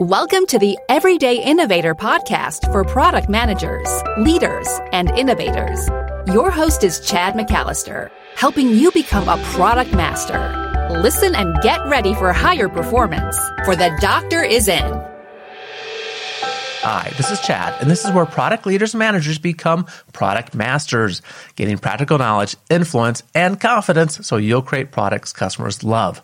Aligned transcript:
Welcome 0.00 0.46
to 0.46 0.60
the 0.60 0.78
Everyday 0.88 1.42
Innovator 1.42 1.92
podcast 1.92 2.70
for 2.70 2.84
product 2.84 3.28
managers, 3.28 3.88
leaders, 4.16 4.68
and 4.92 5.10
innovators. 5.10 5.88
Your 6.28 6.52
host 6.52 6.84
is 6.84 7.00
Chad 7.00 7.34
McAllister, 7.34 8.08
helping 8.36 8.68
you 8.68 8.92
become 8.92 9.28
a 9.28 9.42
product 9.46 9.92
master. 9.94 10.88
Listen 11.02 11.34
and 11.34 11.60
get 11.62 11.84
ready 11.86 12.14
for 12.14 12.32
higher 12.32 12.68
performance, 12.68 13.36
for 13.64 13.74
the 13.74 13.92
doctor 14.00 14.40
is 14.40 14.68
in. 14.68 15.04
Hi, 16.82 17.12
this 17.16 17.32
is 17.32 17.40
Chad, 17.40 17.74
and 17.80 17.90
this 17.90 18.04
is 18.04 18.12
where 18.12 18.24
product 18.24 18.66
leaders 18.66 18.94
and 18.94 19.00
managers 19.00 19.38
become 19.38 19.86
product 20.12 20.54
masters, 20.54 21.22
getting 21.56 21.76
practical 21.76 22.18
knowledge, 22.18 22.54
influence, 22.70 23.24
and 23.34 23.58
confidence 23.60 24.24
so 24.24 24.36
you'll 24.36 24.62
create 24.62 24.92
products 24.92 25.32
customers 25.32 25.82
love. 25.82 26.22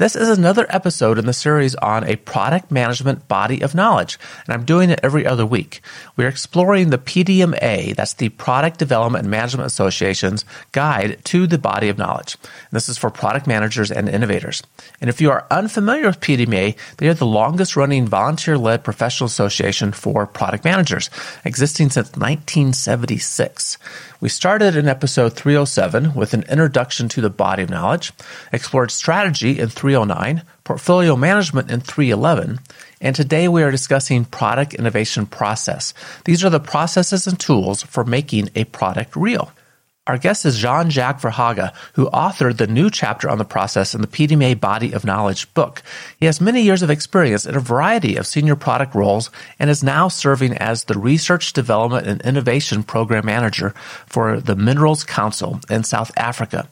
This 0.00 0.16
is 0.16 0.30
another 0.30 0.64
episode 0.70 1.18
in 1.18 1.26
the 1.26 1.34
series 1.34 1.74
on 1.74 2.04
a 2.04 2.16
product 2.16 2.70
management 2.70 3.28
body 3.28 3.60
of 3.60 3.74
knowledge, 3.74 4.18
and 4.46 4.54
I'm 4.54 4.64
doing 4.64 4.88
it 4.88 5.00
every 5.02 5.26
other 5.26 5.44
week. 5.44 5.82
We're 6.16 6.26
exploring 6.26 6.88
the 6.88 6.96
PDMA, 6.96 7.94
that's 7.94 8.14
the 8.14 8.30
Product 8.30 8.78
Development 8.78 9.24
and 9.24 9.30
Management 9.30 9.66
Association's 9.66 10.46
guide 10.72 11.22
to 11.24 11.46
the 11.46 11.58
body 11.58 11.90
of 11.90 11.98
knowledge. 11.98 12.38
And 12.42 12.72
this 12.72 12.88
is 12.88 12.96
for 12.96 13.10
product 13.10 13.46
managers 13.46 13.92
and 13.92 14.08
innovators. 14.08 14.62
And 15.02 15.10
if 15.10 15.20
you 15.20 15.30
are 15.30 15.46
unfamiliar 15.50 16.06
with 16.06 16.20
PDMA, 16.20 16.78
they 16.96 17.08
are 17.08 17.12
the 17.12 17.26
longest 17.26 17.76
running 17.76 18.06
volunteer 18.06 18.56
led 18.56 18.82
professional 18.82 19.26
association 19.26 19.92
for 19.92 20.26
product 20.26 20.64
managers, 20.64 21.10
existing 21.44 21.90
since 21.90 22.08
1976. 22.12 23.76
We 24.20 24.28
started 24.28 24.76
in 24.76 24.86
episode 24.86 25.32
307 25.32 26.12
with 26.12 26.34
an 26.34 26.42
introduction 26.42 27.08
to 27.08 27.22
the 27.22 27.30
body 27.30 27.62
of 27.62 27.70
knowledge, 27.70 28.12
explored 28.52 28.90
strategy 28.90 29.58
in 29.58 29.70
309, 29.70 30.42
portfolio 30.62 31.16
management 31.16 31.70
in 31.70 31.80
311, 31.80 32.60
and 33.00 33.16
today 33.16 33.48
we 33.48 33.62
are 33.62 33.70
discussing 33.70 34.26
product 34.26 34.74
innovation 34.74 35.24
process. 35.24 35.94
These 36.26 36.44
are 36.44 36.50
the 36.50 36.60
processes 36.60 37.26
and 37.26 37.40
tools 37.40 37.82
for 37.82 38.04
making 38.04 38.50
a 38.54 38.64
product 38.64 39.16
real. 39.16 39.52
Our 40.10 40.18
guest 40.18 40.44
is 40.44 40.58
Jean 40.58 40.90
Jacques 40.90 41.20
Verhaeghe, 41.20 41.72
who 41.92 42.10
authored 42.10 42.56
the 42.56 42.66
new 42.66 42.90
chapter 42.90 43.30
on 43.30 43.38
the 43.38 43.44
process 43.44 43.94
in 43.94 44.00
the 44.00 44.08
PDMA 44.08 44.58
Body 44.58 44.90
of 44.90 45.04
Knowledge 45.04 45.54
book. 45.54 45.84
He 46.18 46.26
has 46.26 46.40
many 46.40 46.62
years 46.62 46.82
of 46.82 46.90
experience 46.90 47.46
in 47.46 47.54
a 47.54 47.60
variety 47.60 48.16
of 48.16 48.26
senior 48.26 48.56
product 48.56 48.96
roles 48.96 49.30
and 49.60 49.70
is 49.70 49.84
now 49.84 50.08
serving 50.08 50.56
as 50.56 50.82
the 50.82 50.98
Research, 50.98 51.52
Development, 51.52 52.08
and 52.08 52.20
Innovation 52.22 52.82
Program 52.82 53.24
Manager 53.24 53.70
for 54.04 54.40
the 54.40 54.56
Minerals 54.56 55.04
Council 55.04 55.60
in 55.70 55.84
South 55.84 56.10
Africa. 56.16 56.68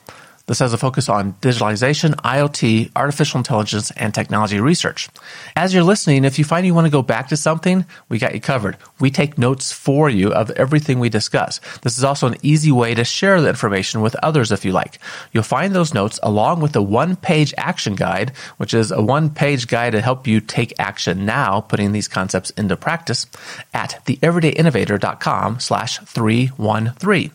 This 0.48 0.60
has 0.60 0.72
a 0.72 0.78
focus 0.78 1.10
on 1.10 1.34
digitalization, 1.34 2.14
IoT, 2.14 2.90
artificial 2.96 3.36
intelligence, 3.36 3.90
and 3.92 4.14
technology 4.14 4.58
research. 4.58 5.10
As 5.54 5.74
you're 5.74 5.82
listening, 5.82 6.24
if 6.24 6.38
you 6.38 6.44
find 6.44 6.64
you 6.64 6.72
want 6.72 6.86
to 6.86 6.90
go 6.90 7.02
back 7.02 7.28
to 7.28 7.36
something, 7.36 7.84
we 8.08 8.18
got 8.18 8.32
you 8.32 8.40
covered. 8.40 8.78
We 8.98 9.10
take 9.10 9.36
notes 9.36 9.72
for 9.72 10.08
you 10.08 10.32
of 10.32 10.50
everything 10.52 11.00
we 11.00 11.10
discuss. 11.10 11.60
This 11.82 11.98
is 11.98 12.02
also 12.02 12.26
an 12.26 12.36
easy 12.42 12.72
way 12.72 12.94
to 12.94 13.04
share 13.04 13.42
the 13.42 13.50
information 13.50 14.00
with 14.00 14.16
others 14.16 14.50
if 14.50 14.64
you 14.64 14.72
like. 14.72 14.98
You'll 15.32 15.42
find 15.42 15.74
those 15.74 15.92
notes 15.92 16.18
along 16.22 16.62
with 16.62 16.72
the 16.72 16.82
one 16.82 17.16
page 17.16 17.52
action 17.58 17.94
guide, 17.94 18.30
which 18.56 18.72
is 18.72 18.90
a 18.90 19.02
one 19.02 19.28
page 19.28 19.66
guide 19.66 19.92
to 19.92 20.00
help 20.00 20.26
you 20.26 20.40
take 20.40 20.72
action 20.78 21.26
now, 21.26 21.60
putting 21.60 21.92
these 21.92 22.08
concepts 22.08 22.48
into 22.50 22.74
practice 22.74 23.26
at 23.74 24.00
theeverydayinnovator.com 24.06 25.60
slash 25.60 25.98
313. 25.98 27.32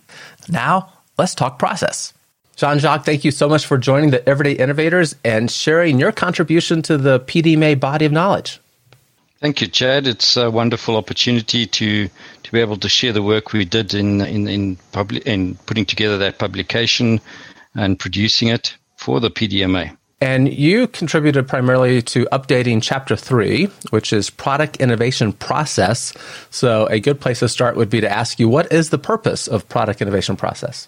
Now, 0.49 0.93
let's 1.15 1.35
talk 1.35 1.59
process. 1.59 2.11
Jean 2.55 2.77
Jacques, 2.79 3.05
thank 3.05 3.23
you 3.23 3.31
so 3.31 3.49
much 3.49 3.65
for 3.65 3.77
joining 3.77 4.11
the 4.11 4.27
Everyday 4.29 4.53
Innovators 4.53 5.15
and 5.23 5.49
sharing 5.49 5.99
your 5.99 6.11
contribution 6.11 6.81
to 6.83 6.97
the 6.97 7.19
PDMA 7.21 7.79
body 7.79 8.05
of 8.05 8.11
knowledge. 8.11 8.59
Thank 9.39 9.59
you, 9.59 9.67
Chad. 9.67 10.07
It's 10.07 10.37
a 10.37 10.49
wonderful 10.49 10.95
opportunity 10.95 11.65
to 11.65 12.07
to 12.07 12.51
be 12.51 12.59
able 12.61 12.77
to 12.77 12.87
share 12.87 13.11
the 13.11 13.23
work 13.23 13.51
we 13.51 13.65
did 13.65 13.93
in 13.93 14.21
in 14.21 14.47
in, 14.47 14.77
public, 14.93 15.25
in 15.25 15.55
putting 15.65 15.85
together 15.85 16.17
that 16.19 16.37
publication 16.37 17.19
and 17.75 17.99
producing 17.99 18.47
it 18.47 18.77
for 18.95 19.19
the 19.19 19.29
PDMA. 19.29 19.97
And 20.21 20.53
you 20.53 20.87
contributed 20.87 21.49
primarily 21.49 22.01
to 22.03 22.25
updating 22.31 22.81
chapter 22.81 23.17
three, 23.17 23.65
which 23.89 24.13
is 24.13 24.29
product 24.29 24.77
innovation 24.77 25.33
process. 25.33 26.13
So, 26.49 26.85
a 26.85 27.01
good 27.01 27.19
place 27.19 27.39
to 27.39 27.49
start 27.49 27.75
would 27.75 27.89
be 27.89 27.99
to 27.99 28.09
ask 28.09 28.39
you 28.39 28.47
what 28.47 28.71
is 28.71 28.91
the 28.91 28.97
purpose 28.97 29.49
of 29.49 29.67
product 29.67 30.01
innovation 30.01 30.37
process? 30.37 30.87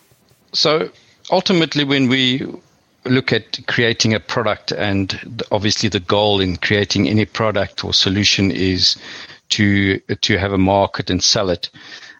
So, 0.54 0.90
ultimately, 1.32 1.84
when 1.84 2.08
we 2.08 2.46
look 3.06 3.32
at 3.32 3.66
creating 3.68 4.14
a 4.14 4.20
product, 4.20 4.72
and 4.72 5.44
obviously 5.52 5.90
the 5.90 6.00
goal 6.00 6.40
in 6.42 6.58
creating 6.58 7.08
any 7.08 7.26
product 7.26 7.84
or 7.84 7.94
solution 7.94 8.52
is 8.52 8.98
to 9.50 10.00
to 10.00 10.38
have 10.38 10.54
a 10.54 10.58
market 10.58 11.10
and 11.10 11.24
sell 11.24 11.50
it. 11.50 11.70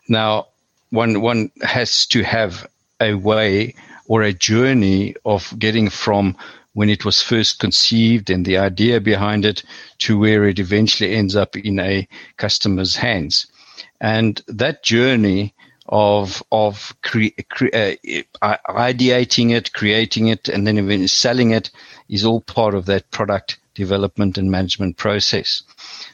Now, 0.08 0.48
one 0.92 1.22
one 1.22 1.52
has 1.64 2.06
to 2.08 2.24
have 2.24 2.68
a 3.00 3.16
way 3.16 3.76
or 4.08 4.22
a 4.22 4.34
journey 4.34 5.16
of 5.26 5.54
getting 5.58 5.90
from 5.90 6.38
when 6.74 6.90
it 6.90 7.06
was 7.06 7.22
first 7.22 7.60
conceived 7.60 8.30
and 8.30 8.46
the 8.46 8.58
idea 8.58 9.00
behind 9.02 9.46
it 9.46 9.64
to 9.98 10.20
where 10.20 10.46
it 10.46 10.60
eventually 10.60 11.16
ends 11.16 11.36
up 11.36 11.56
in 11.56 11.80
a 11.80 12.08
customer's 12.38 12.96
hands. 12.96 13.48
And 14.02 14.42
that 14.48 14.84
journey 14.84 15.55
of 15.88 16.42
of 16.52 16.96
cre- 17.04 17.42
cre- 17.50 17.74
uh, 17.74 17.96
ideating 18.70 19.52
it, 19.52 19.74
creating 19.74 20.28
it, 20.28 20.50
and 20.50 20.66
then 20.66 20.78
even 20.78 21.08
selling 21.08 21.52
it 21.52 21.70
is 22.10 22.26
all 22.26 22.42
part 22.42 22.74
of 22.76 22.86
that 22.86 23.10
product 23.12 23.58
development 23.76 24.38
and 24.38 24.50
management 24.50 24.98
process. 24.98 25.62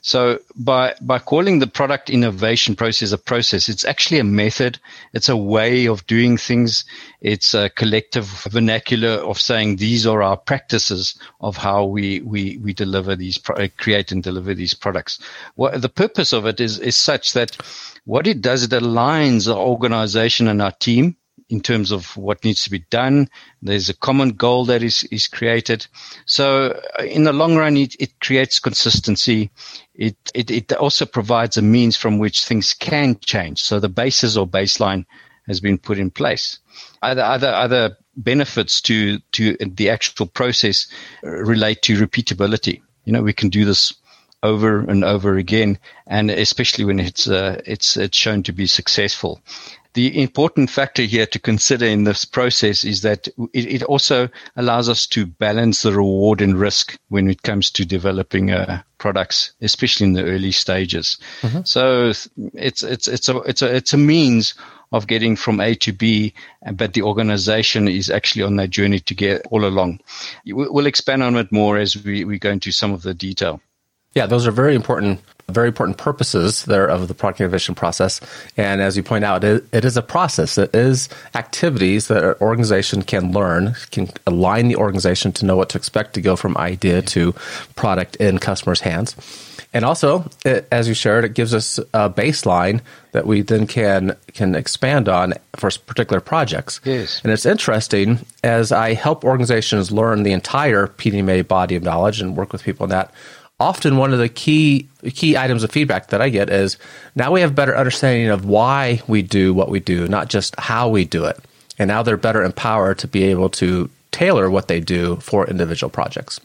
So 0.01 0.39
by 0.55 0.95
by 1.01 1.19
calling 1.19 1.59
the 1.59 1.67
product 1.67 2.09
innovation 2.09 2.75
process 2.75 3.11
a 3.11 3.17
process, 3.17 3.69
it's 3.69 3.85
actually 3.85 4.19
a 4.19 4.23
method. 4.23 4.79
It's 5.13 5.29
a 5.29 5.37
way 5.37 5.87
of 5.87 6.05
doing 6.07 6.37
things. 6.37 6.83
It's 7.21 7.53
a 7.53 7.69
collective 7.69 8.25
vernacular 8.49 9.11
of 9.11 9.39
saying 9.39 9.75
these 9.77 10.05
are 10.05 10.21
our 10.21 10.37
practices 10.37 11.17
of 11.39 11.55
how 11.55 11.85
we 11.85 12.21
we 12.21 12.57
we 12.57 12.73
deliver 12.73 13.15
these 13.15 13.37
pro- 13.37 13.55
uh, 13.63 13.67
create 13.77 14.11
and 14.11 14.23
deliver 14.23 14.53
these 14.53 14.73
products. 14.73 15.19
What 15.55 15.81
the 15.81 15.89
purpose 15.89 16.33
of 16.33 16.45
it 16.45 16.59
is 16.59 16.79
is 16.79 16.97
such 16.97 17.33
that 17.33 17.57
what 18.05 18.27
it 18.27 18.41
does, 18.41 18.63
it 18.63 18.71
aligns 18.71 19.47
our 19.47 19.59
organization 19.59 20.47
and 20.47 20.61
our 20.61 20.71
team 20.71 21.15
in 21.51 21.59
terms 21.61 21.91
of 21.91 22.15
what 22.15 22.43
needs 22.43 22.63
to 22.63 22.71
be 22.71 22.79
done. 22.89 23.29
There's 23.61 23.89
a 23.89 23.93
common 23.93 24.31
goal 24.31 24.65
that 24.65 24.81
is, 24.81 25.03
is 25.11 25.27
created. 25.27 25.85
So 26.25 26.79
uh, 26.97 27.03
in 27.03 27.25
the 27.25 27.33
long 27.33 27.57
run, 27.57 27.75
it, 27.77 27.95
it 27.99 28.19
creates 28.21 28.59
consistency. 28.59 29.51
It, 29.93 30.15
it, 30.33 30.49
it 30.49 30.73
also 30.73 31.05
provides 31.05 31.57
a 31.57 31.61
means 31.61 31.97
from 31.97 32.17
which 32.17 32.45
things 32.45 32.73
can 32.73 33.19
change. 33.19 33.61
So 33.61 33.79
the 33.79 33.89
basis 33.89 34.37
or 34.37 34.47
baseline 34.47 35.05
has 35.47 35.59
been 35.59 35.77
put 35.77 35.97
in 35.97 36.09
place. 36.09 36.59
Other, 37.01 37.23
other, 37.23 37.49
other 37.49 37.97
benefits 38.15 38.81
to, 38.81 39.19
to 39.33 39.57
the 39.59 39.89
actual 39.89 40.27
process 40.27 40.87
relate 41.21 41.81
to 41.83 41.99
repeatability. 41.99 42.81
You 43.03 43.13
know, 43.13 43.21
we 43.21 43.33
can 43.33 43.49
do 43.49 43.65
this 43.65 43.93
over 44.43 44.79
and 44.79 45.03
over 45.03 45.37
again, 45.37 45.77
and 46.07 46.31
especially 46.31 46.85
when 46.85 46.99
it's 46.99 47.27
uh, 47.27 47.61
it's 47.65 47.95
it's 47.97 48.17
shown 48.17 48.43
to 48.43 48.51
be 48.51 48.65
successful. 48.65 49.41
The 49.93 50.21
important 50.21 50.69
factor 50.69 51.03
here 51.03 51.25
to 51.25 51.39
consider 51.39 51.85
in 51.85 52.05
this 52.05 52.23
process 52.23 52.83
is 52.85 53.01
that 53.01 53.27
it, 53.53 53.65
it 53.65 53.83
also 53.83 54.29
allows 54.55 54.87
us 54.87 55.05
to 55.07 55.25
balance 55.25 55.81
the 55.81 55.91
reward 55.91 56.41
and 56.41 56.57
risk 56.57 56.97
when 57.09 57.29
it 57.29 57.41
comes 57.41 57.69
to 57.71 57.85
developing 57.85 58.51
uh, 58.51 58.81
products, 58.99 59.51
especially 59.61 60.07
in 60.07 60.13
the 60.13 60.23
early 60.23 60.51
stages. 60.51 61.17
Mm-hmm. 61.41 61.61
So 61.65 62.13
it's 62.53 62.83
it's 62.83 63.07
it's 63.07 63.27
a 63.27 63.37
it's 63.39 63.61
a 63.61 63.75
it's 63.75 63.93
a 63.93 63.97
means 63.97 64.53
of 64.91 65.07
getting 65.07 65.35
from 65.35 65.59
A 65.59 65.75
to 65.75 65.91
B, 65.93 66.33
but 66.73 66.93
the 66.93 67.01
organization 67.01 67.87
is 67.87 68.09
actually 68.09 68.43
on 68.43 68.57
that 68.57 68.69
journey 68.69 68.99
to 68.99 69.15
get 69.15 69.45
all 69.49 69.65
along. 69.65 69.99
We'll 70.45 70.85
expand 70.85 71.23
on 71.23 71.37
it 71.37 71.51
more 71.51 71.77
as 71.77 72.01
we, 72.03 72.25
we 72.25 72.39
go 72.39 72.51
into 72.51 72.71
some 72.71 72.93
of 72.93 73.01
the 73.01 73.13
detail. 73.13 73.61
Yeah, 74.13 74.25
those 74.25 74.45
are 74.45 74.51
very 74.51 74.75
important, 74.75 75.21
very 75.49 75.69
important 75.69 75.97
purposes 75.97 76.65
there 76.65 76.85
of 76.85 77.07
the 77.07 77.13
product 77.13 77.39
innovation 77.39 77.75
process. 77.75 78.19
And 78.57 78.81
as 78.81 78.97
you 78.97 79.03
point 79.03 79.23
out, 79.23 79.43
it, 79.43 79.65
it 79.71 79.85
is 79.85 79.95
a 79.95 80.01
process. 80.01 80.57
It 80.57 80.75
is 80.75 81.07
activities 81.33 82.09
that 82.09 82.23
an 82.23 82.35
organization 82.41 83.03
can 83.03 83.31
learn, 83.31 83.75
can 83.91 84.09
align 84.27 84.67
the 84.67 84.75
organization 84.75 85.31
to 85.33 85.45
know 85.45 85.55
what 85.55 85.69
to 85.69 85.77
expect 85.77 86.13
to 86.15 86.21
go 86.21 86.35
from 86.35 86.57
idea 86.57 87.01
to 87.03 87.33
product 87.75 88.17
in 88.17 88.37
customers' 88.37 88.81
hands. 88.81 89.15
And 89.73 89.85
also, 89.85 90.29
it, 90.43 90.67
as 90.71 90.89
you 90.89 90.93
shared, 90.93 91.23
it 91.23 91.33
gives 91.33 91.53
us 91.53 91.77
a 91.93 92.09
baseline 92.09 92.81
that 93.13 93.25
we 93.25 93.41
then 93.41 93.67
can 93.67 94.17
can 94.33 94.53
expand 94.55 95.07
on 95.07 95.33
for 95.55 95.69
particular 95.85 96.19
projects. 96.19 96.81
Yes. 96.83 97.21
And 97.23 97.31
it's 97.31 97.45
interesting 97.45 98.19
as 98.43 98.73
I 98.73 98.93
help 98.93 99.23
organizations 99.23 99.91
learn 99.91 100.23
the 100.23 100.33
entire 100.33 100.87
PDMA 100.87 101.47
body 101.47 101.77
of 101.77 101.83
knowledge 101.83 102.19
and 102.19 102.35
work 102.35 102.51
with 102.51 102.63
people 102.63 102.83
in 102.83 102.89
that 102.89 103.13
often 103.61 103.97
one 103.97 104.11
of 104.11 104.19
the 104.19 104.27
key 104.27 104.89
key 105.13 105.37
items 105.37 105.63
of 105.63 105.71
feedback 105.71 106.07
that 106.07 106.21
I 106.21 106.29
get 106.29 106.49
is 106.49 106.77
now 107.15 107.31
we 107.31 107.41
have 107.41 107.55
better 107.55 107.77
understanding 107.77 108.29
of 108.29 108.43
why 108.43 109.01
we 109.07 109.21
do 109.21 109.53
what 109.53 109.69
we 109.69 109.79
do, 109.79 110.07
not 110.07 110.29
just 110.29 110.59
how 110.59 110.89
we 110.89 111.05
do 111.05 111.25
it. 111.25 111.39
And 111.77 111.87
now 111.87 112.01
they're 112.03 112.17
better 112.17 112.43
empowered 112.43 112.97
to 112.99 113.07
be 113.07 113.23
able 113.25 113.49
to 113.51 113.89
tailor 114.11 114.49
what 114.49 114.67
they 114.67 114.79
do 114.79 115.17
for 115.17 115.47
individual 115.47 115.89
projects. 115.89 116.39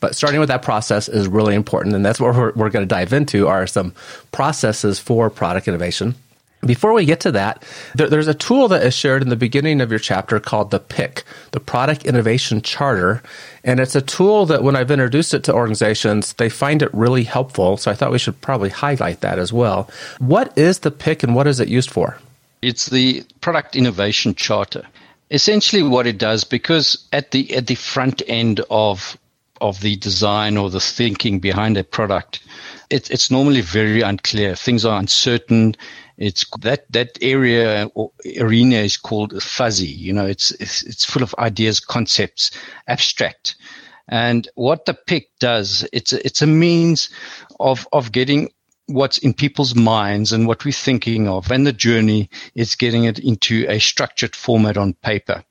But 0.00 0.16
starting 0.16 0.40
with 0.40 0.48
that 0.48 0.62
process 0.62 1.08
is 1.08 1.28
really 1.28 1.54
important. 1.54 1.94
And 1.94 2.04
that's 2.04 2.20
what 2.20 2.34
we're, 2.34 2.52
we're 2.52 2.70
going 2.70 2.86
to 2.86 2.94
dive 2.94 3.12
into 3.12 3.48
are 3.48 3.66
some 3.66 3.92
processes 4.32 4.98
for 4.98 5.30
product 5.30 5.68
innovation. 5.68 6.14
Before 6.64 6.92
we 6.92 7.04
get 7.04 7.20
to 7.20 7.32
that, 7.32 7.62
there, 7.94 8.08
there's 8.08 8.28
a 8.28 8.34
tool 8.34 8.68
that 8.68 8.84
is 8.84 8.94
shared 8.94 9.22
in 9.22 9.28
the 9.28 9.36
beginning 9.36 9.80
of 9.80 9.90
your 9.90 9.98
chapter 9.98 10.40
called 10.40 10.70
the 10.70 10.80
PIC, 10.80 11.24
the 11.52 11.60
Product 11.60 12.04
Innovation 12.04 12.62
Charter. 12.62 13.22
And 13.62 13.78
it's 13.78 13.94
a 13.94 14.00
tool 14.00 14.46
that 14.46 14.62
when 14.62 14.74
I've 14.74 14.90
introduced 14.90 15.34
it 15.34 15.44
to 15.44 15.54
organizations, 15.54 16.32
they 16.34 16.48
find 16.48 16.82
it 16.82 16.92
really 16.92 17.24
helpful. 17.24 17.76
So 17.76 17.90
I 17.90 17.94
thought 17.94 18.10
we 18.10 18.18
should 18.18 18.40
probably 18.40 18.70
highlight 18.70 19.20
that 19.20 19.38
as 19.38 19.52
well. 19.52 19.90
What 20.18 20.56
is 20.56 20.80
the 20.80 20.90
PIC 20.90 21.22
and 21.22 21.34
what 21.34 21.46
is 21.46 21.60
it 21.60 21.68
used 21.68 21.90
for? 21.90 22.18
It's 22.62 22.86
the 22.86 23.24
Product 23.40 23.76
Innovation 23.76 24.34
Charter. 24.34 24.82
Essentially, 25.30 25.82
what 25.82 26.06
it 26.06 26.18
does, 26.18 26.44
because 26.44 27.06
at 27.12 27.32
the 27.32 27.54
at 27.54 27.66
the 27.66 27.74
front 27.74 28.22
end 28.28 28.60
of 28.70 29.18
of 29.60 29.80
the 29.80 29.96
design 29.96 30.56
or 30.56 30.70
the 30.70 30.80
thinking 30.80 31.40
behind 31.40 31.76
a 31.76 31.84
product, 31.84 32.40
it, 32.90 33.10
it's 33.10 33.30
normally 33.30 33.60
very 33.60 34.02
unclear. 34.02 34.54
Things 34.54 34.84
are 34.84 34.98
uncertain 34.98 35.74
it's 36.18 36.46
that 36.60 36.90
that 36.92 37.18
area 37.20 37.90
or 37.94 38.10
arena 38.40 38.76
is 38.76 38.96
called 38.96 39.42
fuzzy. 39.42 39.86
You 39.86 40.12
know, 40.12 40.26
it's 40.26 40.50
it's, 40.52 40.82
it's 40.82 41.04
full 41.04 41.22
of 41.22 41.34
ideas, 41.38 41.80
concepts, 41.80 42.50
abstract. 42.88 43.56
And 44.08 44.48
what 44.54 44.84
the 44.86 44.94
PIC 44.94 45.30
does, 45.40 45.86
it's 45.92 46.12
a, 46.12 46.24
it's 46.24 46.42
a 46.42 46.46
means 46.46 47.10
of 47.58 47.86
of 47.92 48.12
getting 48.12 48.50
what's 48.86 49.18
in 49.18 49.34
people's 49.34 49.74
minds 49.74 50.32
and 50.32 50.46
what 50.46 50.64
we're 50.64 50.72
thinking 50.72 51.28
of, 51.28 51.50
and 51.50 51.66
the 51.66 51.72
journey 51.72 52.30
is 52.54 52.76
getting 52.76 53.04
it 53.04 53.18
into 53.18 53.66
a 53.68 53.78
structured 53.78 54.36
format 54.36 54.76
on 54.76 54.94
paper. 54.94 55.44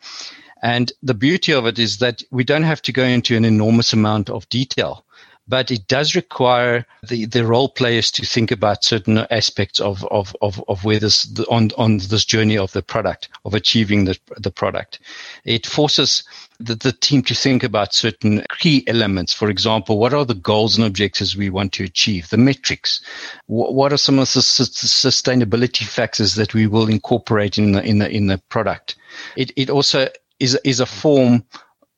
And 0.63 0.91
the 1.03 1.13
beauty 1.13 1.53
of 1.53 1.67
it 1.67 1.77
is 1.77 2.00
that 2.00 2.23
we 2.31 2.44
don't 2.44 2.63
have 2.63 2.81
to 2.83 2.91
go 2.91 3.03
into 3.03 3.35
an 3.35 3.45
enormous 3.45 3.94
amount 3.94 4.29
of 4.31 4.50
detail 4.50 5.04
but 5.47 5.69
it 5.69 5.88
does 5.88 6.15
require 6.15 6.86
the, 7.07 7.25
the 7.25 7.45
role 7.45 7.69
players 7.69 8.09
to 8.12 8.25
think 8.25 8.51
about 8.51 8.83
certain 8.83 9.19
aspects 9.30 9.80
of, 9.80 10.03
of, 10.06 10.36
of, 10.42 10.63
of 10.68 10.83
where 10.83 11.00
this 11.00 11.27
on, 11.50 11.69
on 11.77 11.97
this 11.97 12.25
journey 12.25 12.57
of 12.57 12.71
the 12.71 12.81
product 12.81 13.30
of 13.45 13.53
achieving 13.53 14.06
the, 14.06 14.18
the 14.38 14.51
product. 14.51 15.00
It 15.44 15.68
forces 15.68 16.24
the, 16.59 16.75
the 16.75 16.92
team 16.92 17.21
to 17.24 17.36
think 17.36 17.63
about 17.63 17.94
certain 17.94 18.44
key 18.57 18.83
elements. 18.88 19.33
For 19.33 19.50
example, 19.50 20.00
what 20.00 20.13
are 20.13 20.25
the 20.25 20.33
goals 20.33 20.77
and 20.77 20.86
objectives 20.86 21.38
we 21.38 21.50
want 21.50 21.74
to 21.74 21.83
achieve? 21.83 22.30
The 22.30 22.38
metrics. 22.38 23.01
What, 23.45 23.74
what 23.74 23.94
are 23.94 23.98
some 23.98 24.19
of 24.19 24.31
the 24.33 24.39
sustainability 24.39 25.86
factors 25.86 26.36
that 26.36 26.53
we 26.53 26.65
will 26.65 26.89
incorporate 26.89 27.57
in 27.57 27.74
the 27.74 27.83
in 27.83 28.00
the 28.00 28.09
in 28.09 28.27
the 28.27 28.41
product? 28.50 28.95
It 29.36 29.51
it 29.56 29.69
also 29.69 30.09
is 30.39 30.59
is 30.63 30.80
a 30.80 30.86
form 30.86 31.45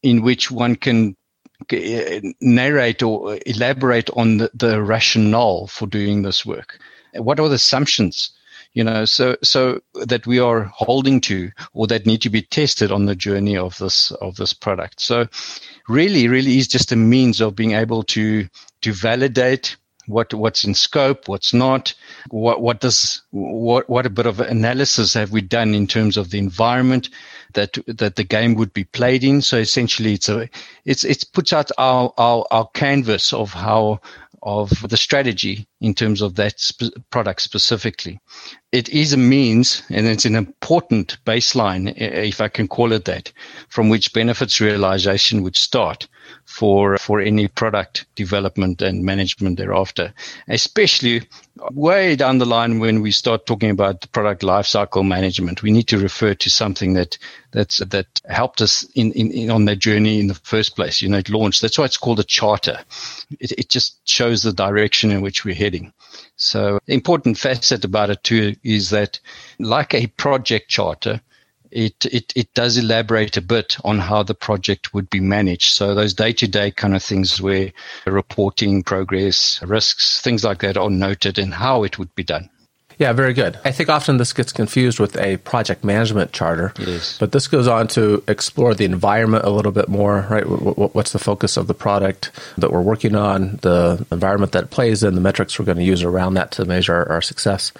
in 0.03 0.21
which 0.21 0.51
one 0.51 0.75
can 0.75 1.15
Uh, 1.71 2.21
narrate 2.39 3.01
or 3.01 3.33
uh, 3.33 3.39
elaborate 3.45 4.09
on 4.11 4.37
the, 4.37 4.51
the 4.53 4.81
rationale 4.81 5.67
for 5.67 5.87
doing 5.87 6.21
this 6.21 6.45
work. 6.45 6.79
Uh, 7.17 7.23
what 7.23 7.39
are 7.39 7.49
the 7.49 7.55
assumptions? 7.55 8.31
you 8.73 8.83
know 8.83 9.05
so 9.05 9.35
so 9.41 9.79
that 9.93 10.27
we 10.27 10.39
are 10.39 10.65
holding 10.75 11.21
to 11.21 11.49
or 11.73 11.87
that 11.87 12.05
need 12.05 12.21
to 12.21 12.29
be 12.29 12.41
tested 12.41 12.91
on 12.91 13.05
the 13.05 13.15
journey 13.15 13.55
of 13.57 13.77
this 13.77 14.11
of 14.11 14.35
this 14.35 14.51
product 14.53 14.99
so 14.99 15.25
really 15.87 16.27
really 16.27 16.57
is 16.57 16.67
just 16.67 16.91
a 16.91 16.95
means 16.95 17.39
of 17.39 17.55
being 17.55 17.71
able 17.71 18.03
to 18.03 18.47
to 18.81 18.91
validate 18.91 19.77
what 20.07 20.33
what's 20.33 20.63
in 20.63 20.73
scope, 20.73 21.27
what's 21.27 21.53
not, 21.53 21.93
what 22.29 22.61
what 22.61 22.79
does 22.79 23.21
what 23.31 23.89
what 23.89 24.05
a 24.05 24.09
bit 24.09 24.25
of 24.25 24.39
analysis 24.39 25.13
have 25.13 25.31
we 25.31 25.41
done 25.41 25.75
in 25.75 25.85
terms 25.85 26.17
of 26.17 26.31
the 26.31 26.39
environment 26.39 27.09
that 27.57 27.77
that 27.87 28.15
the 28.15 28.23
game 28.23 28.53
would 28.55 28.71
be 28.71 28.83
played 28.85 29.23
in. 29.23 29.41
So 29.41 29.57
essentially, 29.57 30.13
it's 30.13 30.29
a 30.29 30.47
it's 30.85 31.03
it's 31.03 31.23
puts 31.23 31.51
out 31.51 31.71
our 31.77 32.13
our, 32.17 32.45
our 32.51 32.67
canvas 32.73 33.33
of 33.33 33.51
how 33.51 33.99
of 34.43 34.69
the 34.87 34.97
strategy 34.97 35.67
in 35.79 35.93
terms 35.93 36.21
of 36.21 36.35
that 36.35 36.59
sp- 36.59 36.95
product 37.11 37.41
specifically. 37.41 38.19
It 38.71 38.89
is 38.89 39.13
a 39.13 39.17
means, 39.17 39.83
and 39.89 40.07
it's 40.07 40.25
an 40.25 40.35
important 40.35 41.17
baseline, 41.25 41.93
if 41.97 42.41
I 42.41 42.47
can 42.47 42.67
call 42.67 42.91
it 42.91 43.05
that, 43.05 43.31
from 43.69 43.89
which 43.89 44.13
benefits 44.13 44.59
realization 44.59 45.43
would 45.43 45.55
start 45.55 46.07
for 46.45 46.97
for 46.97 47.21
any 47.21 47.47
product 47.47 48.05
development 48.15 48.81
and 48.81 49.03
management 49.03 49.57
thereafter. 49.57 50.13
Especially 50.47 51.21
way 51.71 52.15
down 52.15 52.37
the 52.37 52.45
line 52.45 52.79
when 52.79 53.01
we 53.01 53.11
start 53.11 53.45
talking 53.45 53.69
about 53.69 54.11
product 54.11 54.41
lifecycle 54.41 55.07
management, 55.07 55.63
we 55.63 55.71
need 55.71 55.87
to 55.87 55.97
refer 55.97 56.33
to 56.33 56.49
something 56.49 56.93
that 56.93 57.17
that's 57.51 57.77
that 57.77 58.07
helped 58.29 58.61
us 58.61 58.83
in, 58.95 59.11
in, 59.13 59.31
in 59.31 59.49
on 59.49 59.65
that 59.65 59.79
journey 59.79 60.19
in 60.19 60.27
the 60.27 60.35
first 60.35 60.75
place. 60.75 61.01
You 61.01 61.09
know, 61.09 61.17
it 61.17 61.29
launched. 61.29 61.61
That's 61.61 61.77
why 61.77 61.85
it's 61.85 61.97
called 61.97 62.19
a 62.19 62.23
charter. 62.23 62.79
It, 63.39 63.51
it 63.53 63.69
just 63.69 64.07
shows 64.07 64.43
the 64.43 64.53
direction 64.53 65.11
in 65.11 65.21
which 65.21 65.45
we're 65.45 65.55
heading. 65.55 65.66
So 66.35 66.79
important 66.87 67.37
facet 67.37 67.83
about 67.83 68.09
it 68.09 68.23
too 68.23 68.55
is 68.63 68.89
that 68.91 69.19
like 69.59 69.93
a 69.93 70.07
project 70.07 70.69
charter, 70.69 71.21
it, 71.71 72.05
it, 72.05 72.33
it 72.35 72.53
does 72.53 72.77
elaborate 72.77 73.37
a 73.37 73.41
bit 73.41 73.77
on 73.83 73.99
how 73.99 74.23
the 74.23 74.33
project 74.33 74.93
would 74.93 75.09
be 75.09 75.19
managed. 75.19 75.73
So 75.73 75.93
those 75.93 76.13
day 76.13 76.31
to 76.33 76.47
day 76.47 76.71
kind 76.71 76.95
of 76.95 77.03
things 77.03 77.41
where 77.41 77.71
reporting 78.05 78.83
progress, 78.83 79.61
risks, 79.63 80.21
things 80.21 80.43
like 80.43 80.59
that 80.59 80.77
are 80.77 80.89
noted 80.89 81.37
and 81.37 81.53
how 81.53 81.83
it 81.83 81.99
would 81.99 82.13
be 82.15 82.23
done. 82.23 82.49
Yeah, 82.97 83.13
very 83.13 83.33
good. 83.33 83.59
I 83.63 83.71
think 83.71 83.89
often 83.89 84.17
this 84.17 84.33
gets 84.33 84.51
confused 84.51 84.99
with 84.99 85.17
a 85.17 85.37
project 85.37 85.83
management 85.83 86.31
charter. 86.31 86.73
Yes. 86.79 87.17
But 87.19 87.31
this 87.31 87.47
goes 87.47 87.67
on 87.67 87.87
to 87.89 88.23
explore 88.27 88.73
the 88.73 88.85
environment 88.85 89.45
a 89.45 89.51
little 89.51 89.71
bit 89.71 89.87
more, 89.87 90.25
right? 90.29 90.43
What's 90.43 91.11
the 91.11 91.19
focus 91.19 91.57
of 91.57 91.67
the 91.67 91.75
product 91.75 92.31
that 92.57 92.71
we're 92.71 92.81
working 92.81 93.15
on, 93.15 93.57
the 93.61 94.03
environment 94.11 94.51
that 94.53 94.63
it 94.65 94.69
plays 94.71 95.03
in, 95.03 95.13
the 95.13 95.21
metrics 95.21 95.59
we're 95.59 95.65
going 95.65 95.77
to 95.77 95.83
use 95.83 96.01
around 96.01 96.33
that 96.35 96.51
to 96.51 96.65
measure 96.65 97.05
our 97.07 97.21
success. 97.21 97.71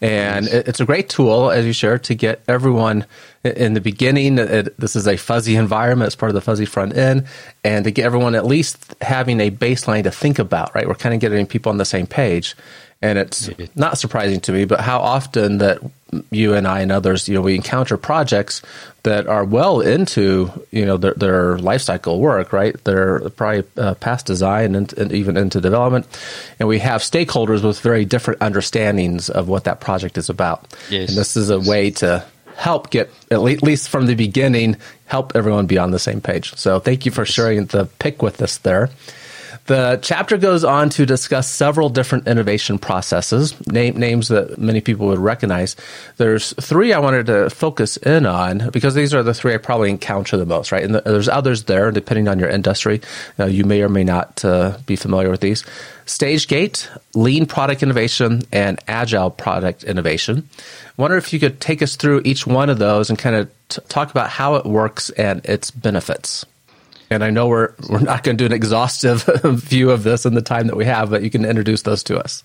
And 0.00 0.46
yes. 0.46 0.54
it's 0.66 0.80
a 0.80 0.86
great 0.86 1.10
tool, 1.10 1.50
as 1.50 1.66
you 1.66 1.74
shared, 1.74 2.04
to 2.04 2.14
get 2.14 2.40
everyone 2.48 3.04
in 3.44 3.74
the 3.74 3.80
beginning. 3.80 4.38
It, 4.38 4.76
this 4.78 4.96
is 4.96 5.06
a 5.06 5.16
fuzzy 5.16 5.56
environment. 5.56 6.06
It's 6.06 6.16
part 6.16 6.30
of 6.30 6.34
the 6.34 6.40
fuzzy 6.40 6.64
front 6.64 6.96
end. 6.96 7.26
And 7.62 7.84
to 7.84 7.90
get 7.90 8.06
everyone 8.06 8.34
at 8.34 8.46
least 8.46 8.94
having 9.00 9.40
a 9.40 9.50
baseline 9.50 10.04
to 10.04 10.10
think 10.10 10.38
about, 10.38 10.74
right? 10.74 10.88
We're 10.88 10.94
kind 10.94 11.14
of 11.14 11.20
getting 11.20 11.46
people 11.46 11.70
on 11.70 11.78
the 11.78 11.84
same 11.84 12.06
page. 12.06 12.56
And 13.02 13.18
it's 13.18 13.50
not 13.76 13.98
surprising 13.98 14.40
to 14.42 14.52
me, 14.52 14.64
but 14.64 14.80
how 14.80 14.98
often 14.98 15.58
that 15.58 15.78
you 16.30 16.54
and 16.54 16.66
I 16.66 16.80
and 16.80 16.90
others, 16.90 17.28
you 17.28 17.34
know, 17.34 17.42
we 17.42 17.54
encounter 17.54 17.98
projects 17.98 18.62
that 19.02 19.26
are 19.26 19.44
well 19.44 19.80
into, 19.80 20.50
you 20.70 20.86
know, 20.86 20.96
their, 20.96 21.12
their 21.12 21.58
life 21.58 21.82
cycle 21.82 22.18
work, 22.18 22.52
right? 22.52 22.82
They're 22.84 23.28
probably 23.30 23.64
uh, 23.76 23.94
past 23.94 24.24
design 24.24 24.74
and, 24.74 24.90
and, 24.94 25.12
even 25.12 25.36
into 25.36 25.60
development. 25.60 26.06
And 26.58 26.66
we 26.66 26.78
have 26.78 27.02
stakeholders 27.02 27.62
with 27.62 27.80
very 27.80 28.06
different 28.06 28.40
understandings 28.40 29.28
of 29.28 29.48
what 29.48 29.64
that 29.64 29.80
project 29.80 30.16
is 30.16 30.30
about. 30.30 30.74
Yes. 30.88 31.10
And 31.10 31.18
this 31.18 31.36
is 31.36 31.50
a 31.50 31.60
way 31.60 31.90
to 31.90 32.24
help 32.56 32.90
get, 32.90 33.10
at 33.30 33.42
least 33.42 33.88
from 33.88 34.06
the 34.06 34.14
beginning, 34.14 34.76
help 35.06 35.32
everyone 35.34 35.66
be 35.66 35.78
on 35.78 35.90
the 35.90 35.98
same 35.98 36.20
page. 36.20 36.54
So 36.54 36.80
thank 36.80 37.04
you 37.06 37.12
for 37.12 37.24
sharing 37.24 37.66
the 37.66 37.86
PIC 37.98 38.22
with 38.22 38.40
us 38.42 38.58
there. 38.58 38.90
The 39.66 39.98
chapter 40.02 40.36
goes 40.36 40.62
on 40.62 40.90
to 40.90 41.06
discuss 41.06 41.50
several 41.50 41.88
different 41.88 42.28
innovation 42.28 42.78
processes, 42.78 43.54
name, 43.66 43.96
names 43.96 44.28
that 44.28 44.58
many 44.58 44.82
people 44.82 45.06
would 45.06 45.18
recognize. 45.18 45.74
There's 46.18 46.52
three 46.54 46.92
I 46.92 46.98
wanted 46.98 47.26
to 47.26 47.48
focus 47.48 47.96
in 47.96 48.26
on 48.26 48.70
because 48.72 48.94
these 48.94 49.14
are 49.14 49.22
the 49.22 49.32
three 49.32 49.54
I 49.54 49.56
probably 49.56 49.88
encounter 49.88 50.36
the 50.36 50.44
most, 50.44 50.70
right? 50.70 50.84
And 50.84 50.94
there's 50.94 51.30
others 51.30 51.64
there, 51.64 51.90
depending 51.90 52.28
on 52.28 52.38
your 52.38 52.50
industry. 52.50 53.00
Uh, 53.38 53.46
you 53.46 53.64
may 53.64 53.80
or 53.80 53.88
may 53.88 54.04
not 54.04 54.44
uh, 54.44 54.76
be 54.84 54.96
familiar 54.96 55.30
with 55.30 55.40
these. 55.40 55.64
Stage 56.04 56.46
gate, 56.46 56.90
lean 57.14 57.46
product 57.46 57.82
innovation, 57.82 58.42
and 58.52 58.78
agile 58.86 59.30
product 59.30 59.82
innovation. 59.82 60.46
Wonder 60.98 61.16
if 61.16 61.32
you 61.32 61.40
could 61.40 61.58
take 61.62 61.80
us 61.80 61.96
through 61.96 62.20
each 62.26 62.46
one 62.46 62.68
of 62.68 62.78
those 62.78 63.08
and 63.08 63.18
kind 63.18 63.36
of 63.36 63.50
t- 63.70 63.80
talk 63.88 64.10
about 64.10 64.28
how 64.28 64.56
it 64.56 64.66
works 64.66 65.08
and 65.10 65.42
its 65.46 65.70
benefits. 65.70 66.44
And 67.10 67.22
I 67.22 67.30
know 67.30 67.48
we're 67.48 67.74
we're 67.88 68.00
not 68.00 68.22
going 68.22 68.36
to 68.36 68.42
do 68.42 68.46
an 68.46 68.52
exhaustive 68.52 69.22
view 69.44 69.90
of 69.90 70.02
this 70.02 70.24
in 70.26 70.34
the 70.34 70.42
time 70.42 70.66
that 70.66 70.76
we 70.76 70.84
have, 70.84 71.10
but 71.10 71.22
you 71.22 71.30
can 71.30 71.44
introduce 71.44 71.82
those 71.82 72.02
to 72.04 72.18
us. 72.18 72.42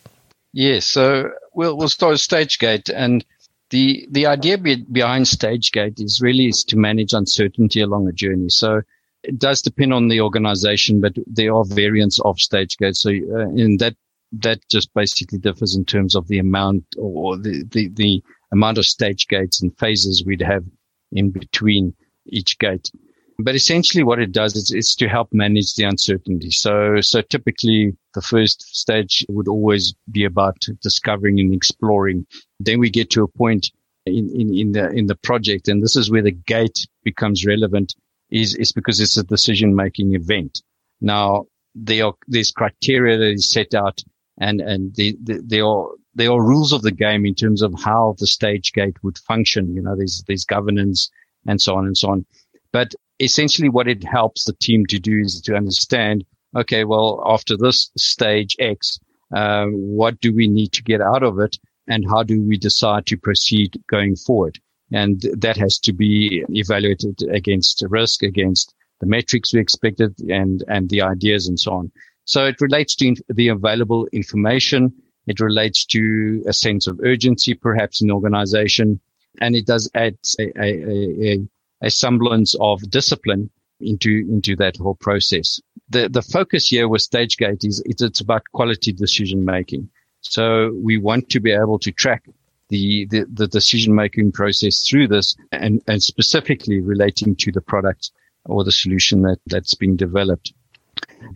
Yes, 0.54 0.86
so 0.86 1.32
we'll 1.54 1.78
we'll 1.78 1.89
start 1.89 2.12
with 2.12 2.22
StageGate, 2.22 2.92
and 2.94 3.24
the 3.70 4.08
the 4.12 4.25
idea 4.25 4.58
be, 4.58 4.86
behind 4.92 5.25
StageGate 5.25 6.01
is 6.01 6.22
really 6.22 6.48
is 6.48 6.63
to 6.66 6.78
manage 6.78 7.13
uncertainty 7.13 7.82
along 7.82 8.08
a 8.08 8.12
journey. 8.12 8.50
So 8.50 8.82
it 9.24 9.38
does 9.38 9.62
depend 9.62 9.94
on 9.94 10.08
the 10.08 10.22
organization, 10.22 11.01
but 11.01 11.13
there 11.28 11.54
are 11.54 11.66
variants 11.66 12.20
of 12.22 12.38
StageGate. 12.38 12.96
So 12.96 13.10
uh, 13.10 13.50
in 13.50 13.78
that 13.78 13.96
that 14.32 14.60
just 14.70 14.94
basically 14.94 15.39
differs 15.39 15.75
in 15.75 15.86
terms 15.86 16.16
of 16.16 16.28
the 16.28 16.39
amount 16.39 16.84
or 16.98 17.38
the, 17.38 17.63
the, 17.72 17.89
the 17.89 18.24
amount 18.51 18.78
of 18.78 18.86
stage 18.86 19.28
gates 19.28 19.62
and 19.62 19.75
phases 19.78 20.24
we'd 20.25 20.42
have 20.42 20.63
in 21.12 21.32
between 21.32 21.94
each 22.28 22.58
gate. 22.60 22.92
But 23.41 23.55
essentially 23.55 24.03
what 24.03 24.19
it 24.19 24.34
does 24.34 24.55
is, 24.58 24.69
is 24.72 24.96
to 24.96 25.08
help 25.08 25.29
manage 25.31 25.75
the 25.75 25.86
uncertainty. 25.86 26.51
So, 26.51 27.00
so 27.00 27.22
typically 27.22 27.96
the 28.13 28.22
first 28.22 28.75
stage 28.75 29.25
would 29.29 29.48
always 29.48 29.93
be 30.12 30.25
about 30.25 30.58
discovering 30.81 31.39
and 31.39 31.53
exploring. 31.53 32.27
Then 32.60 32.79
we 32.79 32.89
get 32.89 33.10
to 33.12 33.24
a 33.24 33.29
point 33.29 33.72
in, 34.05 34.29
in, 34.36 34.53
in 34.53 34.72
the, 34.74 34.89
in 34.91 35.08
the 35.08 35.15
project. 35.15 35.69
And 35.69 35.81
this 35.81 35.96
is 35.96 36.12
where 36.12 36.22
the 36.22 36.31
gate 36.31 36.86
becomes 37.05 37.46
relevant 37.46 37.96
is, 38.29 38.55
is 38.55 38.74
because 38.74 39.00
it's 39.00 39.15
a 39.15 39.24
decision 39.24 39.74
making 39.74 40.15
event. 40.15 40.62
Now, 41.00 41.46
there 41.74 42.08
are, 42.08 42.13
there's 42.27 42.51
criteria 42.51 43.17
that 43.17 43.31
is 43.31 43.50
set 43.50 43.74
out 43.74 44.01
and, 44.41 44.60
and 44.60 44.93
the, 44.96 45.17
the, 45.24 45.41
there 45.46 45.65
are, 45.65 45.88
there 46.13 46.31
are 46.31 46.43
rules 46.43 46.74
of 46.74 46.81
the 46.81 46.91
game 46.91 47.25
in 47.25 47.36
terms 47.36 47.62
of 47.62 47.74
how 47.81 48.15
the 48.19 48.27
stage 48.27 48.74
gate 48.74 48.98
would 49.01 49.17
function. 49.17 49.74
You 49.74 49.81
know, 49.81 49.96
there's, 49.96 50.24
there's 50.27 50.43
governance 50.43 51.10
and 51.48 51.62
so 51.62 51.75
on 51.75 51.86
and 51.86 51.98
so 51.98 52.10
on. 52.10 52.25
But 52.74 52.93
essentially 53.19 53.69
what 53.69 53.88
it 53.88 54.03
helps 54.03 54.45
the 54.45 54.53
team 54.53 54.85
to 54.88 54.99
do 54.99 55.19
is 55.19 55.41
to 55.41 55.55
understand, 55.55 56.25
okay, 56.55 56.83
well, 56.83 57.21
after 57.25 57.55
this 57.57 57.91
stage 57.97 58.55
X, 58.59 58.99
um, 59.35 59.73
what 59.73 60.19
do 60.19 60.33
we 60.33 60.47
need 60.47 60.71
to 60.73 60.83
get 60.83 61.01
out 61.01 61.23
of 61.23 61.39
it? 61.39 61.57
And 61.88 62.05
how 62.07 62.23
do 62.23 62.41
we 62.41 62.57
decide 62.57 63.05
to 63.07 63.17
proceed 63.17 63.81
going 63.89 64.15
forward? 64.15 64.59
And 64.91 65.21
that 65.38 65.57
has 65.57 65.77
to 65.79 65.93
be 65.93 66.43
evaluated 66.49 67.21
against 67.31 67.83
risk, 67.89 68.23
against 68.23 68.73
the 68.99 69.07
metrics 69.07 69.53
we 69.53 69.59
expected 69.59 70.19
and, 70.29 70.63
and 70.67 70.89
the 70.89 71.01
ideas 71.01 71.47
and 71.47 71.59
so 71.59 71.73
on. 71.73 71.91
So 72.25 72.45
it 72.45 72.61
relates 72.61 72.95
to 72.97 73.15
the 73.29 73.47
available 73.49 74.07
information. 74.11 74.93
It 75.27 75.39
relates 75.39 75.85
to 75.88 76.43
a 76.47 76.53
sense 76.53 76.88
of 76.88 76.99
urgency, 77.03 77.53
perhaps 77.53 78.01
in 78.01 78.11
organization. 78.11 78.99
And 79.41 79.55
it 79.55 79.65
does 79.65 79.89
add 79.95 80.17
a, 80.39 80.43
a, 80.59 81.33
a, 81.33 81.47
a 81.81 81.89
semblance 81.89 82.55
of 82.59 82.89
discipline 82.89 83.50
into, 83.81 84.25
into 84.29 84.55
that 84.57 84.77
whole 84.77 84.95
process. 84.95 85.62
The, 85.89 86.09
the 86.09 86.21
focus 86.21 86.67
here 86.67 86.88
with 86.88 87.01
StageGate 87.01 87.65
is 87.65 87.81
it's 87.86 88.21
about 88.21 88.43
quality 88.53 88.91
decision 88.91 89.45
making. 89.45 89.89
So 90.21 90.74
we 90.83 90.98
want 90.98 91.29
to 91.29 91.39
be 91.39 91.51
able 91.51 91.79
to 91.79 91.91
track 91.91 92.25
the, 92.67 93.07
the, 93.09 93.25
the 93.31 93.48
decision 93.48 93.95
making 93.95 94.31
process 94.33 94.88
through 94.88 95.07
this 95.07 95.36
and, 95.51 95.81
and 95.88 96.03
specifically 96.03 96.81
relating 96.81 97.36
to 97.38 97.51
the 97.51 97.62
product 97.62 98.12
or 98.45 98.63
the 98.63 98.71
solution 98.71 99.21
that, 99.24 99.39
that's 99.48 99.74
being 99.74 99.95
developed. 99.95 100.53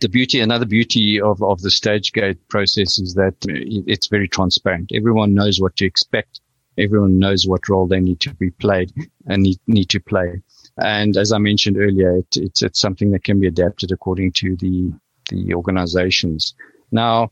The 0.00 0.08
beauty, 0.08 0.40
another 0.40 0.66
beauty 0.66 1.20
of, 1.20 1.42
of 1.42 1.60
the 1.62 1.70
stage 1.70 2.12
gate 2.12 2.48
process 2.48 2.98
is 2.98 3.14
that 3.14 3.34
it's 3.48 4.06
very 4.06 4.28
transparent. 4.28 4.90
Everyone 4.94 5.34
knows 5.34 5.60
what 5.60 5.76
to 5.76 5.86
expect. 5.86 6.40
Everyone 6.78 7.18
knows 7.18 7.46
what 7.46 7.68
role 7.68 7.86
they 7.86 8.00
need 8.00 8.20
to 8.20 8.34
be 8.34 8.50
played 8.50 8.92
and 9.26 9.42
need, 9.42 9.58
need 9.66 9.88
to 9.90 10.00
play. 10.00 10.42
And 10.76 11.16
as 11.16 11.32
I 11.32 11.38
mentioned 11.38 11.76
earlier, 11.78 12.16
it, 12.18 12.36
it's, 12.36 12.62
it's 12.62 12.80
something 12.80 13.12
that 13.12 13.24
can 13.24 13.40
be 13.40 13.46
adapted 13.46 13.92
according 13.92 14.32
to 14.32 14.56
the, 14.56 14.92
the 15.30 15.54
organizations. 15.54 16.54
Now, 16.90 17.30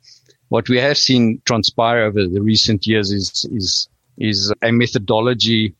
what 0.49 0.69
we 0.69 0.79
have 0.79 0.99
seen 0.99 1.41
transpire 1.45 2.05
over 2.05 2.27
the 2.29 2.43
recent 2.43 2.87
years 2.87 3.11
is, 3.11 3.47
is, 3.51 3.89
is 4.19 4.53
a 4.63 4.71
methodology 4.71 5.75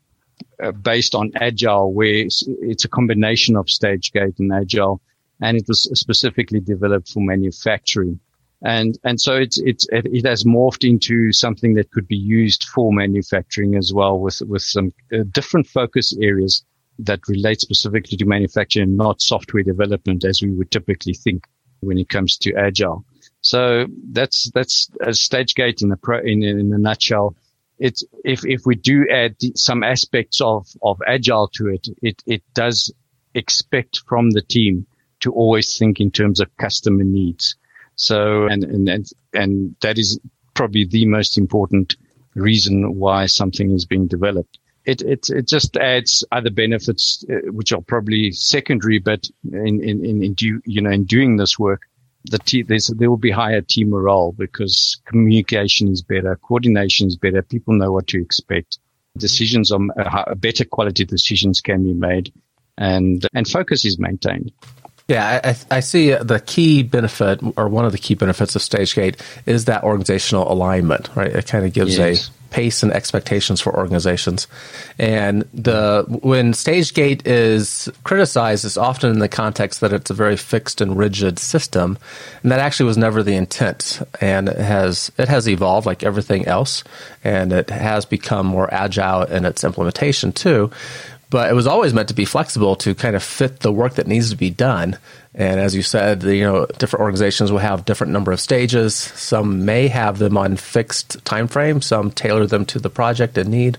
uh, 0.63 0.73
based 0.73 1.15
on 1.15 1.31
agile 1.37 1.93
where 1.93 2.15
it's, 2.15 2.45
it's, 2.63 2.85
a 2.85 2.89
combination 2.89 3.57
of 3.57 3.69
stage 3.71 4.13
gate 4.13 4.39
and 4.39 4.53
agile 4.53 5.01
and 5.41 5.57
it 5.57 5.65
was 5.69 5.83
specifically 5.99 6.61
developed 6.61 7.09
for 7.09 7.21
manufacturing 7.21 8.19
and 8.65 8.99
and 9.05 9.21
so 9.21 9.35
it's 9.35 9.59
it's 9.59 9.87
it, 9.91 10.27
has 10.27 10.45
morphed 10.45 10.89
into 10.89 11.33
something 11.33 11.75
that 11.75 11.91
could 11.91 12.07
be 12.07 12.17
used 12.17 12.65
for 12.65 12.93
manufacturing 12.93 13.77
as 13.77 13.93
well 13.93 14.19
with 14.19 14.41
with 14.43 14.63
some 14.63 14.93
uh, 15.13 15.19
different 15.31 15.67
focus 15.67 16.17
areas 16.21 16.65
that 16.99 17.21
relate 17.29 17.61
specifically 17.61 18.17
to 18.17 18.25
manufacturing 18.25 18.97
not 18.97 19.21
software 19.21 19.63
development 19.63 20.25
as 20.25 20.43
we 20.43 20.51
would 20.51 20.71
typically 20.71 21.15
think 21.15 21.45
when 21.81 21.99
it 21.99 22.09
comes 22.09 22.37
to 22.37 22.55
agile 22.55 23.05
so 23.41 23.87
that's 24.13 24.51
that's 24.55 24.89
a 25.01 25.13
stage 25.13 25.55
gate 25.55 25.83
in 25.83 25.89
the 25.89 25.97
pro 25.97 26.19
in 26.21 26.43
in 26.43 26.73
a 26.73 26.79
nutshell 26.79 27.35
it's 27.83 28.05
if 28.25 28.47
if 28.47 28.63
we 28.65 28.77
do 28.77 29.07
add 29.11 29.35
some 29.57 29.83
aspects 29.83 30.41
of 30.41 30.69
of 30.83 31.01
agile 31.07 31.49
to 31.49 31.67
it, 31.67 31.89
it 32.01 32.23
it 32.27 32.43
does 32.55 32.93
expect 33.35 34.01
from 34.07 34.31
the 34.31 34.43
team 34.43 34.87
to 35.21 35.33
always 35.33 35.77
think 35.77 36.01
in 36.01 36.11
terms 36.11 36.39
of 36.41 36.57
customer 36.59 37.03
needs. 37.03 37.57
So 37.97 38.47
and 38.47 38.65
and 38.65 38.89
and, 38.89 39.07
and 39.35 39.77
that 39.81 39.99
is 39.99 40.19
probably 40.55 40.85
the 40.85 41.07
most 41.07 41.39
important 41.39 41.97
reason 42.35 42.97
why 42.97 43.27
something 43.27 43.71
is 43.73 43.85
being 43.85 44.07
developed. 44.07 44.59
It 44.85 45.03
it 45.03 45.29
it 45.31 45.47
just 45.47 45.77
adds 45.77 46.25
other 46.33 46.51
benefits 46.51 47.25
uh, 47.31 47.53
which 47.53 47.73
are 47.73 47.81
probably 47.81 48.33
secondary, 48.33 48.99
but 48.99 49.29
in 49.53 49.83
in 49.83 50.05
in, 50.05 50.23
in 50.23 50.35
do, 50.35 50.61
you 50.65 50.81
know 50.81 50.91
in 50.91 51.05
doing 51.05 51.37
this 51.37 51.59
work, 51.59 51.83
the 52.25 52.39
te- 52.39 52.63
there 52.63 53.11
will 53.11 53.17
be 53.17 53.31
higher 53.31 53.61
team 53.61 53.91
morale 53.91 54.33
because 54.33 55.01
communication 55.07 55.89
is 55.89 56.03
better, 56.03 56.37
coordination 56.43 57.07
is 57.07 57.17
better, 57.17 57.43
people 57.43 57.75
know 57.75 57.93
what 57.93 58.09
to 58.09 58.21
expect, 58.21 58.79
decisions 59.17 59.71
on 59.71 59.91
uh, 59.99 60.35
better 60.35 60.65
quality 60.65 61.05
decisions 61.05 61.61
can 61.61 61.85
be 61.85 61.93
made, 61.93 62.33
and 62.79 63.27
and 63.35 63.47
focus 63.47 63.85
is 63.85 63.99
maintained. 63.99 64.51
Yeah, 65.09 65.41
I, 65.43 65.77
I, 65.77 65.81
see 65.81 66.13
uh, 66.13 66.23
the 66.23 66.41
key 66.41 66.83
benefit, 66.83 67.41
or 67.57 67.69
one 67.69 67.85
of 67.85 67.93
the 67.93 67.99
key 67.99 68.15
benefits 68.15 68.55
of 68.55 68.63
StageGate, 68.63 69.21
is 69.47 69.65
that 69.65 69.83
organizational 69.83 70.51
alignment. 70.51 71.11
Right, 71.15 71.31
it 71.33 71.47
kind 71.47 71.67
of 71.67 71.73
gives 71.73 71.99
yes. 71.99 72.29
a 72.29 72.33
pace 72.53 72.83
and 72.83 72.93
expectations 72.93 73.61
for 73.61 73.75
organizations. 73.75 74.47
And 74.99 75.43
the 75.53 76.05
when 76.23 76.53
StageGate 76.53 77.27
is 77.27 77.89
criticized, 78.05 78.65
it's 78.65 78.77
often 78.77 79.11
in 79.11 79.19
the 79.19 79.29
context 79.29 79.81
that 79.81 79.93
it's 79.93 80.11
a 80.11 80.15
very 80.15 80.37
fixed 80.37 80.81
and 80.81 80.97
rigid 80.97 81.39
system, 81.39 81.99
and 82.43 82.53
that 82.53 82.61
actually 82.61 82.87
was 82.87 82.99
never 82.99 83.23
the 83.23 83.35
intent. 83.35 84.01
And 84.21 84.49
it 84.49 84.59
has 84.59 85.11
it 85.19 85.29
has 85.29 85.49
evolved 85.49 85.87
like 85.87 86.05
everything 86.05 86.47
else, 86.47 86.85
and 87.25 87.53
it 87.53 87.71
has 87.71 88.05
become 88.05 88.47
more 88.47 88.73
agile 88.73 89.23
in 89.23 89.45
its 89.45 89.65
implementation 89.65 90.33
too 90.33 90.71
but 91.33 91.51
it 91.51 91.55
was 91.55 91.67
always 91.67 91.95
meant 91.95 92.09
to 92.09 92.15
be 92.15 92.27
flexible 92.27 92.77
to 92.77 92.95
kind 92.95 93.17
of 93.17 93.23
fit 93.23 93.61
the 93.61 93.73
work 93.73 93.95
that 93.95 94.07
needs 94.07 94.29
to 94.29 94.37
be 94.37 94.51
done. 94.51 94.99
And 95.35 95.59
as 95.59 95.75
you 95.75 95.81
said, 95.81 96.23
you 96.25 96.43
know, 96.43 96.67
different 96.77 97.01
organizations 97.01 97.51
will 97.51 97.59
have 97.59 97.87
different 97.87 98.13
number 98.13 98.33
of 98.33 98.41
stages. 98.41 98.95
Some 98.95 99.65
may 99.65 99.89
have 99.89 100.19
them 100.19 100.37
on 100.37 100.59
fixed 100.59 101.25
time 101.25 101.49
frame. 101.49 101.81
Some 101.81 102.11
tailor 102.11 102.47
them 102.47 102.67
to 102.67 102.79
the 102.79 102.91
project 102.91 103.39
and 103.39 103.49
need. 103.49 103.79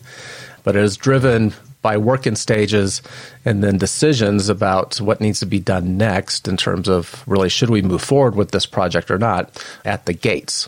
But 0.63 0.75
it 0.75 0.83
is 0.83 0.97
driven 0.97 1.53
by 1.83 1.97
work 1.97 2.25
in 2.25 2.35
stages 2.35 3.03
and 3.45 3.63
then 3.63 3.77
decisions 3.77 4.49
about 4.49 4.99
what 4.99 5.21
needs 5.21 5.39
to 5.41 5.45
be 5.45 5.59
done 5.59 5.95
next 5.95 6.47
in 6.47 6.57
terms 6.57 6.89
of 6.89 7.23
really 7.27 7.49
should 7.49 7.69
we 7.69 7.83
move 7.83 8.01
forward 8.01 8.33
with 8.35 8.49
this 8.49 8.65
project 8.65 9.11
or 9.11 9.19
not 9.19 9.63
at 9.85 10.07
the 10.07 10.13
gates. 10.13 10.67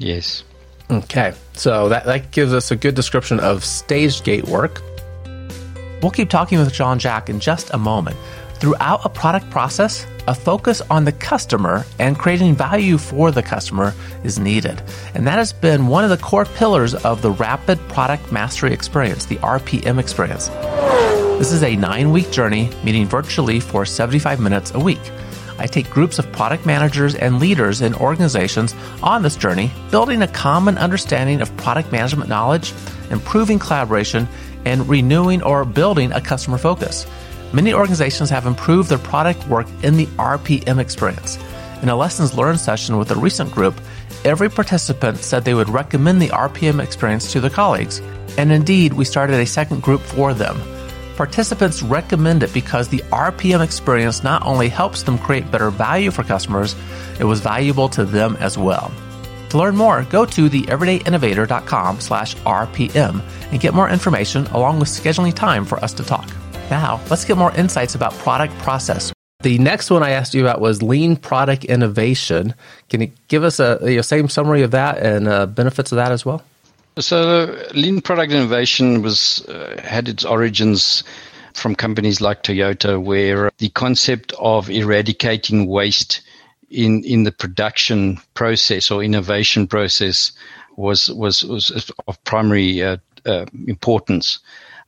Yes. 0.00 0.42
Okay. 0.90 1.32
So 1.52 1.90
that, 1.90 2.06
that 2.06 2.32
gives 2.32 2.52
us 2.52 2.72
a 2.72 2.76
good 2.76 2.96
description 2.96 3.38
of 3.38 3.64
stage 3.64 4.24
gate 4.24 4.48
work. 4.48 4.82
We'll 6.04 6.10
keep 6.10 6.28
talking 6.28 6.58
with 6.58 6.70
Jean 6.70 6.98
Jacques 6.98 7.30
in 7.30 7.40
just 7.40 7.70
a 7.72 7.78
moment. 7.78 8.18
Throughout 8.56 9.06
a 9.06 9.08
product 9.08 9.48
process, 9.48 10.06
a 10.28 10.34
focus 10.34 10.82
on 10.90 11.06
the 11.06 11.12
customer 11.12 11.86
and 11.98 12.18
creating 12.18 12.56
value 12.56 12.98
for 12.98 13.30
the 13.30 13.42
customer 13.42 13.94
is 14.22 14.38
needed. 14.38 14.82
And 15.14 15.26
that 15.26 15.38
has 15.38 15.54
been 15.54 15.86
one 15.86 16.04
of 16.04 16.10
the 16.10 16.18
core 16.18 16.44
pillars 16.44 16.94
of 16.94 17.22
the 17.22 17.30
Rapid 17.30 17.78
Product 17.88 18.30
Mastery 18.30 18.74
Experience, 18.74 19.24
the 19.24 19.36
RPM 19.36 19.98
experience. 19.98 20.48
This 21.38 21.52
is 21.52 21.62
a 21.62 21.74
nine 21.74 22.12
week 22.12 22.30
journey, 22.30 22.68
meeting 22.84 23.06
virtually 23.06 23.58
for 23.58 23.86
75 23.86 24.40
minutes 24.40 24.72
a 24.74 24.78
week. 24.78 25.00
I 25.56 25.66
take 25.66 25.88
groups 25.88 26.18
of 26.18 26.30
product 26.32 26.66
managers 26.66 27.14
and 27.14 27.38
leaders 27.38 27.80
in 27.80 27.94
organizations 27.94 28.74
on 29.02 29.22
this 29.22 29.36
journey, 29.36 29.72
building 29.90 30.20
a 30.20 30.28
common 30.28 30.76
understanding 30.76 31.40
of 31.40 31.56
product 31.56 31.92
management 31.92 32.28
knowledge, 32.28 32.74
improving 33.10 33.58
collaboration, 33.58 34.28
and 34.64 34.88
renewing 34.88 35.42
or 35.42 35.64
building 35.64 36.12
a 36.12 36.20
customer 36.20 36.58
focus. 36.58 37.06
Many 37.52 37.72
organizations 37.72 38.30
have 38.30 38.46
improved 38.46 38.88
their 38.88 38.98
product 38.98 39.46
work 39.46 39.66
in 39.82 39.96
the 39.96 40.06
RPM 40.18 40.78
experience. 40.78 41.38
In 41.82 41.88
a 41.88 41.96
lessons 41.96 42.34
learned 42.34 42.58
session 42.58 42.96
with 42.96 43.10
a 43.10 43.16
recent 43.16 43.52
group, 43.52 43.78
every 44.24 44.48
participant 44.48 45.18
said 45.18 45.44
they 45.44 45.54
would 45.54 45.68
recommend 45.68 46.20
the 46.20 46.28
RPM 46.28 46.82
experience 46.82 47.30
to 47.32 47.40
their 47.40 47.50
colleagues. 47.50 48.00
And 48.38 48.50
indeed, 48.50 48.94
we 48.94 49.04
started 49.04 49.38
a 49.38 49.46
second 49.46 49.82
group 49.82 50.00
for 50.00 50.34
them. 50.34 50.60
Participants 51.16 51.82
recommend 51.82 52.42
it 52.42 52.52
because 52.52 52.88
the 52.88 53.04
RPM 53.12 53.62
experience 53.62 54.24
not 54.24 54.44
only 54.44 54.68
helps 54.68 55.04
them 55.04 55.18
create 55.18 55.48
better 55.50 55.70
value 55.70 56.10
for 56.10 56.24
customers, 56.24 56.74
it 57.20 57.24
was 57.24 57.40
valuable 57.40 57.88
to 57.90 58.04
them 58.04 58.36
as 58.40 58.58
well. 58.58 58.90
To 59.54 59.58
learn 59.58 59.76
more, 59.76 60.02
go 60.10 60.26
to 60.26 60.50
theeverydayinnovator.com 60.50 62.00
slash 62.00 62.34
RPM 62.38 63.22
and 63.52 63.60
get 63.60 63.72
more 63.72 63.88
information 63.88 64.46
along 64.48 64.80
with 64.80 64.88
scheduling 64.88 65.32
time 65.32 65.64
for 65.64 65.78
us 65.78 65.92
to 65.92 66.02
talk. 66.02 66.28
Now, 66.72 67.00
let's 67.08 67.24
get 67.24 67.36
more 67.36 67.54
insights 67.54 67.94
about 67.94 68.12
product 68.14 68.52
process. 68.58 69.12
The 69.44 69.56
next 69.60 69.90
one 69.90 70.02
I 70.02 70.10
asked 70.10 70.34
you 70.34 70.40
about 70.40 70.60
was 70.60 70.82
lean 70.82 71.14
product 71.14 71.64
innovation. 71.66 72.52
Can 72.88 73.02
you 73.02 73.12
give 73.28 73.44
us 73.44 73.60
a 73.60 73.78
you 73.82 73.94
know, 73.94 74.02
same 74.02 74.28
summary 74.28 74.62
of 74.62 74.72
that 74.72 74.98
and 74.98 75.28
uh, 75.28 75.46
benefits 75.46 75.92
of 75.92 75.96
that 75.96 76.10
as 76.10 76.26
well? 76.26 76.42
So, 76.98 77.56
lean 77.74 78.00
product 78.00 78.32
innovation 78.32 79.02
was 79.02 79.46
uh, 79.46 79.80
had 79.84 80.08
its 80.08 80.24
origins 80.24 81.04
from 81.52 81.76
companies 81.76 82.20
like 82.20 82.42
Toyota, 82.42 83.00
where 83.00 83.52
the 83.58 83.68
concept 83.68 84.32
of 84.40 84.68
eradicating 84.68 85.68
waste 85.68 86.22
in 86.74 87.04
in 87.04 87.22
the 87.24 87.32
production 87.32 88.18
process 88.34 88.90
or 88.90 89.02
innovation 89.02 89.66
process 89.66 90.32
was 90.76 91.08
was 91.08 91.44
was 91.44 91.90
of 92.08 92.22
primary 92.24 92.82
uh, 92.82 92.96
uh, 93.26 93.46
importance. 93.66 94.40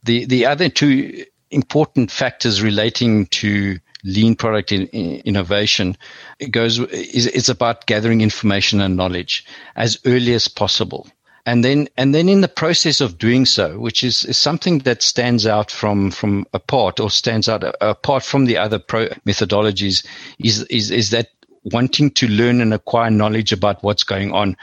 The 0.04 0.24
the 0.26 0.46
other 0.46 0.68
two 0.68 1.24
important 1.50 2.10
factors 2.10 2.62
relating 2.62 3.26
to 3.26 3.78
lean 4.04 4.36
product 4.36 4.72
in, 4.72 4.86
in 4.88 5.20
innovation, 5.24 5.96
it 6.38 6.50
goes 6.50 6.78
is 6.78 7.26
it's 7.26 7.48
about 7.48 7.86
gathering 7.86 8.20
information 8.20 8.80
and 8.80 8.96
knowledge 8.96 9.44
as 9.74 9.98
early 10.04 10.32
as 10.34 10.48
possible. 10.48 11.08
And 11.46 11.64
then, 11.64 11.86
and 11.96 12.12
then 12.12 12.28
in 12.28 12.40
the 12.40 12.48
process 12.48 13.00
of 13.00 13.18
doing 13.18 13.46
so, 13.46 13.78
which 13.78 14.02
is, 14.02 14.24
is 14.24 14.36
something 14.36 14.80
that 14.80 15.00
stands 15.00 15.46
out 15.46 15.70
from, 15.70 16.10
from 16.10 16.44
apart 16.52 16.98
or 16.98 17.08
stands 17.08 17.48
out 17.48 17.62
apart 17.80 18.24
from 18.24 18.46
the 18.46 18.56
other 18.56 18.80
pro 18.80 19.06
methodologies 19.26 20.04
is, 20.40 20.64
is, 20.64 20.90
is 20.90 21.10
that 21.10 21.30
wanting 21.72 22.10
to 22.12 22.28
learn 22.28 22.60
and 22.60 22.72
acquire 22.72 23.10
knowledge 23.10 23.52
about 23.52 23.82
what's 23.82 24.04
going 24.04 24.32
on 24.32 24.56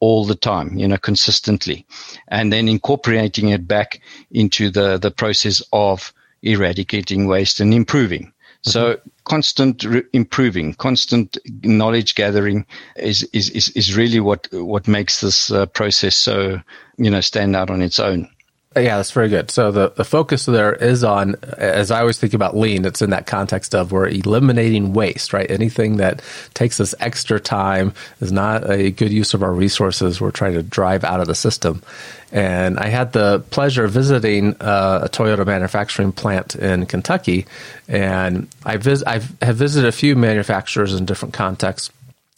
all 0.00 0.24
the 0.24 0.34
time, 0.34 0.76
you 0.76 0.88
know, 0.88 0.96
consistently, 0.96 1.86
and 2.28 2.52
then 2.52 2.68
incorporating 2.68 3.50
it 3.50 3.68
back 3.68 4.00
into 4.30 4.70
the, 4.70 4.98
the 4.98 5.10
process 5.10 5.62
of 5.72 6.12
eradicating 6.42 7.26
waste 7.26 7.60
and 7.60 7.74
improving. 7.74 8.24
Mm-hmm. 8.24 8.70
So 8.70 9.00
constant 9.24 9.84
re- 9.84 10.02
improving, 10.12 10.74
constant 10.74 11.36
knowledge 11.62 12.14
gathering 12.14 12.66
is, 12.96 13.22
is, 13.32 13.50
is, 13.50 13.68
is 13.70 13.96
really 13.96 14.20
what, 14.20 14.48
what 14.52 14.88
makes 14.88 15.20
this 15.20 15.50
uh, 15.50 15.66
process 15.66 16.16
so, 16.16 16.60
you 16.96 17.10
know, 17.10 17.20
stand 17.20 17.54
out 17.54 17.70
on 17.70 17.82
its 17.82 17.98
own. 17.98 18.28
Yeah, 18.76 18.98
that's 18.98 19.10
very 19.10 19.28
good. 19.28 19.50
So 19.50 19.72
the, 19.72 19.88
the 19.90 20.04
focus 20.04 20.46
there 20.46 20.72
is 20.72 21.02
on, 21.02 21.34
as 21.58 21.90
I 21.90 21.98
always 21.98 22.18
think 22.18 22.34
about 22.34 22.56
lean, 22.56 22.84
it's 22.84 23.02
in 23.02 23.10
that 23.10 23.26
context 23.26 23.74
of 23.74 23.90
we're 23.90 24.06
eliminating 24.06 24.92
waste, 24.92 25.32
right? 25.32 25.50
Anything 25.50 25.96
that 25.96 26.22
takes 26.54 26.78
us 26.78 26.94
extra 27.00 27.40
time 27.40 27.94
is 28.20 28.30
not 28.30 28.70
a 28.70 28.92
good 28.92 29.10
use 29.10 29.34
of 29.34 29.42
our 29.42 29.52
resources. 29.52 30.20
We're 30.20 30.30
trying 30.30 30.52
to 30.52 30.62
drive 30.62 31.02
out 31.02 31.18
of 31.18 31.26
the 31.26 31.34
system. 31.34 31.82
And 32.30 32.78
I 32.78 32.86
had 32.86 33.12
the 33.12 33.40
pleasure 33.50 33.84
of 33.84 33.90
visiting 33.90 34.54
uh, 34.60 35.00
a 35.02 35.08
Toyota 35.08 35.44
manufacturing 35.44 36.12
plant 36.12 36.54
in 36.54 36.86
Kentucky, 36.86 37.46
and 37.88 38.46
I 38.64 38.76
vis- 38.76 39.02
I've 39.02 39.34
have 39.42 39.56
visited 39.56 39.88
a 39.88 39.92
few 39.92 40.14
manufacturers 40.14 40.94
in 40.94 41.06
different 41.06 41.34
contexts. 41.34 41.90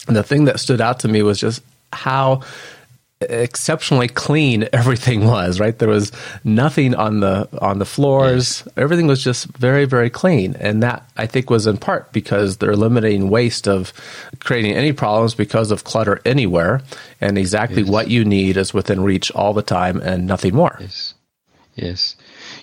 And 0.07 0.15
the 0.15 0.23
thing 0.23 0.45
that 0.45 0.59
stood 0.59 0.81
out 0.81 1.01
to 1.01 1.07
me 1.07 1.21
was 1.21 1.39
just 1.39 1.61
how 1.91 2.41
exceptionally 3.29 4.07
clean 4.07 4.67
everything 4.73 5.25
was 5.25 5.59
right? 5.59 5.77
There 5.77 5.89
was 5.89 6.11
nothing 6.43 6.95
on 6.95 7.19
the 7.19 7.47
on 7.61 7.79
the 7.79 7.85
floors. 7.85 8.63
Yes. 8.65 8.73
everything 8.77 9.07
was 9.07 9.23
just 9.23 9.45
very 9.57 9.85
very 9.85 10.09
clean. 10.09 10.55
And 10.59 10.83
that 10.83 11.09
i 11.17 11.25
think 11.25 11.49
was 11.49 11.67
in 11.67 11.77
part 11.77 12.11
because 12.11 12.57
they're 12.57 12.71
eliminating 12.71 13.29
waste 13.29 13.67
of 13.67 13.93
creating 14.39 14.73
any 14.73 14.93
problems 14.93 15.35
because 15.35 15.71
of 15.71 15.83
clutter 15.83 16.21
anywhere. 16.25 16.81
And 17.21 17.37
exactly 17.37 17.83
yes. 17.83 17.91
what 17.91 18.09
you 18.09 18.25
need 18.25 18.57
is 18.57 18.73
within 18.73 19.03
reach 19.03 19.31
all 19.31 19.53
the 19.53 19.61
time 19.61 20.01
and 20.01 20.27
nothing 20.27 20.55
more. 20.55 20.77
Yes. 20.79 21.13
Yes 21.75 22.15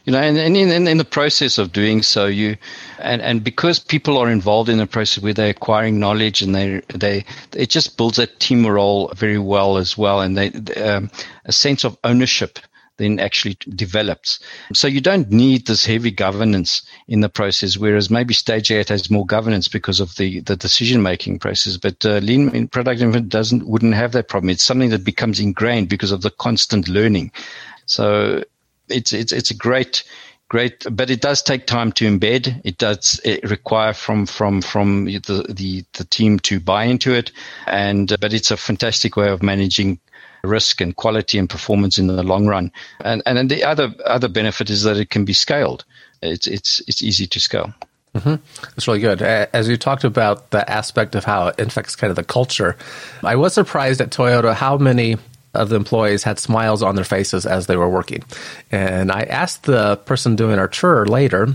you 0.04 0.12
know, 0.12 0.20
and, 0.20 0.38
and 0.38 0.56
in, 0.56 0.88
in, 0.88 0.98
the 0.98 1.04
process 1.04 1.58
of 1.58 1.72
doing 1.72 2.02
so, 2.02 2.26
you, 2.26 2.56
and, 2.98 3.20
and 3.22 3.44
because 3.44 3.78
people 3.78 4.18
are 4.18 4.30
involved 4.30 4.68
in 4.68 4.78
the 4.78 4.86
process 4.86 5.22
where 5.22 5.34
they're 5.34 5.50
acquiring 5.50 5.98
knowledge 5.98 6.42
and 6.42 6.54
they, 6.54 6.80
they, 6.94 7.24
it 7.54 7.70
just 7.70 7.96
builds 7.96 8.16
that 8.16 8.40
team 8.40 8.62
morale 8.62 9.08
very 9.14 9.38
well 9.38 9.76
as 9.76 9.98
well. 9.98 10.20
And 10.20 10.36
they, 10.36 10.50
um, 10.80 11.10
a 11.44 11.52
sense 11.52 11.84
of 11.84 11.98
ownership 12.04 12.58
then 13.00 13.18
actually 13.18 13.56
develops. 13.70 14.38
So 14.74 14.86
you 14.86 15.00
don't 15.00 15.30
need 15.30 15.66
this 15.66 15.86
heavy 15.86 16.10
governance 16.10 16.82
in 17.08 17.20
the 17.20 17.30
process, 17.30 17.78
whereas 17.78 18.10
maybe 18.10 18.34
stage 18.34 18.68
gate 18.68 18.90
has 18.90 19.10
more 19.10 19.24
governance 19.24 19.68
because 19.68 20.00
of 20.00 20.14
the, 20.16 20.40
the 20.40 20.54
decision 20.54 21.02
making 21.02 21.38
process. 21.38 21.78
But 21.78 22.04
uh, 22.04 22.18
lean 22.18 22.68
product 22.68 23.28
doesn't 23.28 23.66
wouldn't 23.66 23.94
have 23.94 24.12
that 24.12 24.28
problem. 24.28 24.50
It's 24.50 24.62
something 24.62 24.90
that 24.90 25.02
becomes 25.02 25.40
ingrained 25.40 25.88
because 25.88 26.12
of 26.12 26.20
the 26.20 26.30
constant 26.30 26.88
learning. 26.88 27.32
So 27.86 28.44
it's 28.90 29.12
it's 29.12 29.32
it's 29.32 29.50
a 29.50 29.54
great 29.54 30.04
great 30.48 30.84
but 30.90 31.10
it 31.10 31.20
does 31.20 31.42
take 31.42 31.66
time 31.66 31.92
to 31.92 32.06
embed. 32.06 32.60
It 32.64 32.78
does 32.78 33.20
it 33.24 33.48
require 33.48 33.94
from 33.94 34.26
from 34.26 34.60
from 34.60 35.06
the, 35.06 35.46
the 35.48 35.84
the 35.94 36.04
team 36.04 36.38
to 36.40 36.60
buy 36.60 36.84
into 36.84 37.14
it. 37.14 37.32
And 37.66 38.14
but 38.20 38.32
it's 38.32 38.50
a 38.50 38.56
fantastic 38.56 39.16
way 39.16 39.30
of 39.30 39.42
managing 39.42 39.98
risk 40.42 40.80
and 40.80 40.96
quality 40.96 41.38
and 41.38 41.48
performance 41.48 41.98
in 41.98 42.06
the 42.06 42.22
long 42.22 42.46
run. 42.46 42.72
And 43.04 43.22
and 43.26 43.50
the 43.50 43.64
other 43.64 43.94
other 44.04 44.28
benefit 44.28 44.70
is 44.70 44.82
that 44.82 44.96
it 44.96 45.10
can 45.10 45.24
be 45.24 45.32
scaled. 45.32 45.84
It's 46.22 46.46
it's 46.46 46.80
it's 46.86 47.02
easy 47.02 47.26
to 47.26 47.40
scale. 47.40 47.72
Mm-hmm. 48.14 48.34
That's 48.62 48.88
really 48.88 48.98
good. 48.98 49.22
As 49.22 49.68
you 49.68 49.76
talked 49.76 50.02
about 50.02 50.50
the 50.50 50.68
aspect 50.68 51.14
of 51.14 51.24
how 51.24 51.48
it 51.48 51.58
infects 51.60 51.94
kind 51.94 52.10
of 52.10 52.16
the 52.16 52.24
culture, 52.24 52.76
I 53.22 53.36
was 53.36 53.54
surprised 53.54 54.00
at 54.00 54.10
Toyota 54.10 54.52
how 54.52 54.76
many 54.76 55.16
of 55.54 55.68
the 55.68 55.76
employees 55.76 56.22
had 56.22 56.38
smiles 56.38 56.82
on 56.82 56.94
their 56.94 57.04
faces 57.04 57.46
as 57.46 57.66
they 57.66 57.76
were 57.76 57.88
working. 57.88 58.22
And 58.70 59.10
I 59.10 59.22
asked 59.22 59.64
the 59.64 59.96
person 59.96 60.36
doing 60.36 60.58
our 60.58 60.68
tour 60.68 61.06
later, 61.06 61.48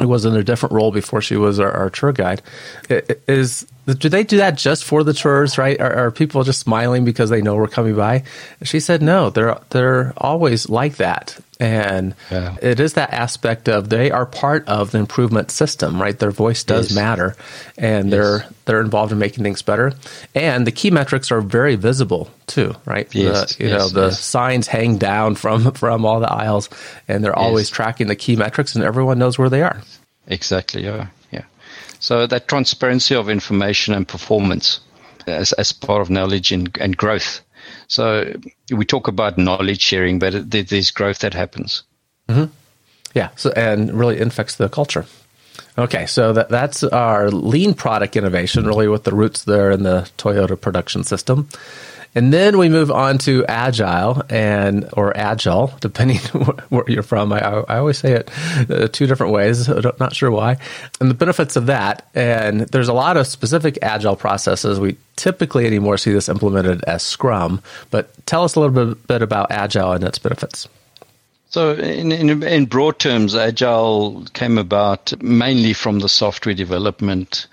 who 0.00 0.08
was 0.08 0.24
in 0.24 0.34
a 0.34 0.44
different 0.44 0.72
role 0.72 0.92
before 0.92 1.20
she 1.20 1.36
was 1.36 1.60
our, 1.60 1.72
our 1.72 1.90
tour 1.90 2.12
guide, 2.12 2.42
is 2.88 3.66
do 3.94 4.08
they 4.08 4.24
do 4.24 4.38
that 4.38 4.56
just 4.56 4.84
for 4.84 5.02
the 5.02 5.14
tours, 5.14 5.56
right? 5.56 5.80
Are, 5.80 6.06
are, 6.06 6.10
people 6.10 6.42
just 6.44 6.60
smiling 6.60 7.04
because 7.04 7.30
they 7.30 7.40
know 7.40 7.56
we're 7.56 7.68
coming 7.68 7.96
by? 7.96 8.24
She 8.62 8.80
said, 8.80 9.02
no, 9.02 9.30
they're 9.30 9.58
they're 9.70 10.12
always 10.16 10.68
like 10.68 10.96
that, 10.96 11.38
and 11.58 12.14
yeah. 12.30 12.56
it 12.60 12.80
is 12.80 12.94
that 12.94 13.12
aspect 13.12 13.68
of 13.68 13.88
they 13.88 14.10
are 14.10 14.26
part 14.26 14.68
of 14.68 14.90
the 14.90 14.98
improvement 14.98 15.50
system, 15.50 16.00
right? 16.00 16.18
Their 16.18 16.30
voice 16.30 16.64
does 16.64 16.90
yes. 16.90 16.96
matter, 16.96 17.36
and 17.76 18.10
yes. 18.10 18.10
they're 18.10 18.48
they're 18.66 18.80
involved 18.80 19.12
in 19.12 19.18
making 19.18 19.44
things 19.44 19.62
better, 19.62 19.92
and 20.34 20.66
the 20.66 20.72
key 20.72 20.90
metrics 20.90 21.30
are 21.30 21.40
very 21.40 21.76
visible 21.76 22.30
too, 22.46 22.74
right? 22.84 23.12
Yes. 23.14 23.56
The, 23.56 23.64
you 23.64 23.70
know, 23.70 23.88
the 23.88 24.10
signs 24.10 24.66
hang 24.66 24.98
down 24.98 25.34
from 25.34 25.72
from 25.74 26.04
all 26.04 26.20
the 26.20 26.32
aisles, 26.32 26.68
and 27.06 27.24
they're 27.24 27.38
always 27.38 27.70
tracking 27.70 28.08
the 28.08 28.16
key 28.16 28.36
metrics, 28.36 28.74
and 28.74 28.84
everyone 28.84 29.18
knows 29.18 29.38
where 29.38 29.48
they 29.48 29.62
are. 29.62 29.80
Exactly. 30.26 30.84
Yeah. 30.84 31.08
So 32.00 32.26
that 32.26 32.48
transparency 32.48 33.14
of 33.14 33.28
information 33.28 33.94
and 33.94 34.06
performance 34.06 34.80
as, 35.26 35.52
as 35.52 35.72
part 35.72 36.00
of 36.00 36.10
knowledge 36.10 36.52
and, 36.52 36.76
and 36.80 36.96
growth. 36.96 37.40
So 37.86 38.34
we 38.70 38.84
talk 38.84 39.08
about 39.08 39.38
knowledge 39.38 39.80
sharing, 39.80 40.18
but 40.18 40.50
there's 40.50 40.90
growth 40.90 41.18
that 41.20 41.34
happens. 41.34 41.82
Mm-hmm. 42.28 42.52
Yeah. 43.14 43.30
So, 43.36 43.50
and 43.50 43.92
really 43.92 44.18
infects 44.20 44.56
the 44.56 44.68
culture. 44.68 45.06
Okay, 45.76 46.06
so 46.06 46.32
that, 46.32 46.48
that's 46.48 46.82
our 46.82 47.30
lean 47.30 47.74
product 47.74 48.16
innovation, 48.16 48.66
really 48.66 48.88
with 48.88 49.04
the 49.04 49.14
roots 49.14 49.44
there 49.44 49.70
in 49.70 49.82
the 49.82 50.10
Toyota 50.18 50.60
production 50.60 51.04
system. 51.04 51.48
And 52.14 52.32
then 52.32 52.58
we 52.58 52.68
move 52.68 52.90
on 52.90 53.18
to 53.18 53.44
agile 53.46 54.22
and 54.30 54.88
or 54.94 55.16
agile, 55.16 55.72
depending 55.80 56.18
where 56.68 56.84
you're 56.88 57.02
from. 57.02 57.32
I, 57.32 57.38
I 57.40 57.78
always 57.78 57.98
say 57.98 58.12
it 58.12 58.30
uh, 58.70 58.88
two 58.88 59.06
different 59.06 59.32
ways. 59.32 59.68
Not 59.68 60.14
sure 60.14 60.30
why. 60.30 60.56
And 61.00 61.10
the 61.10 61.14
benefits 61.14 61.56
of 61.56 61.66
that. 61.66 62.08
And 62.14 62.60
there's 62.60 62.88
a 62.88 62.94
lot 62.94 63.16
of 63.16 63.26
specific 63.26 63.78
agile 63.82 64.16
processes. 64.16 64.80
We 64.80 64.96
typically 65.16 65.66
anymore 65.66 65.98
see 65.98 66.12
this 66.12 66.28
implemented 66.28 66.82
as 66.84 67.02
Scrum. 67.02 67.62
But 67.90 68.10
tell 68.26 68.44
us 68.44 68.54
a 68.54 68.60
little 68.60 68.94
bit, 68.94 69.06
bit 69.06 69.22
about 69.22 69.50
agile 69.50 69.92
and 69.92 70.04
its 70.04 70.18
benefits. 70.18 70.68
So, 71.50 71.72
in, 71.72 72.12
in, 72.12 72.42
in, 72.42 72.66
broad 72.66 72.98
terms, 72.98 73.34
agile 73.34 74.26
came 74.34 74.58
about 74.58 75.14
mainly 75.22 75.72
from 75.72 76.00
the 76.00 76.08
software 76.08 76.54
development 76.54 77.46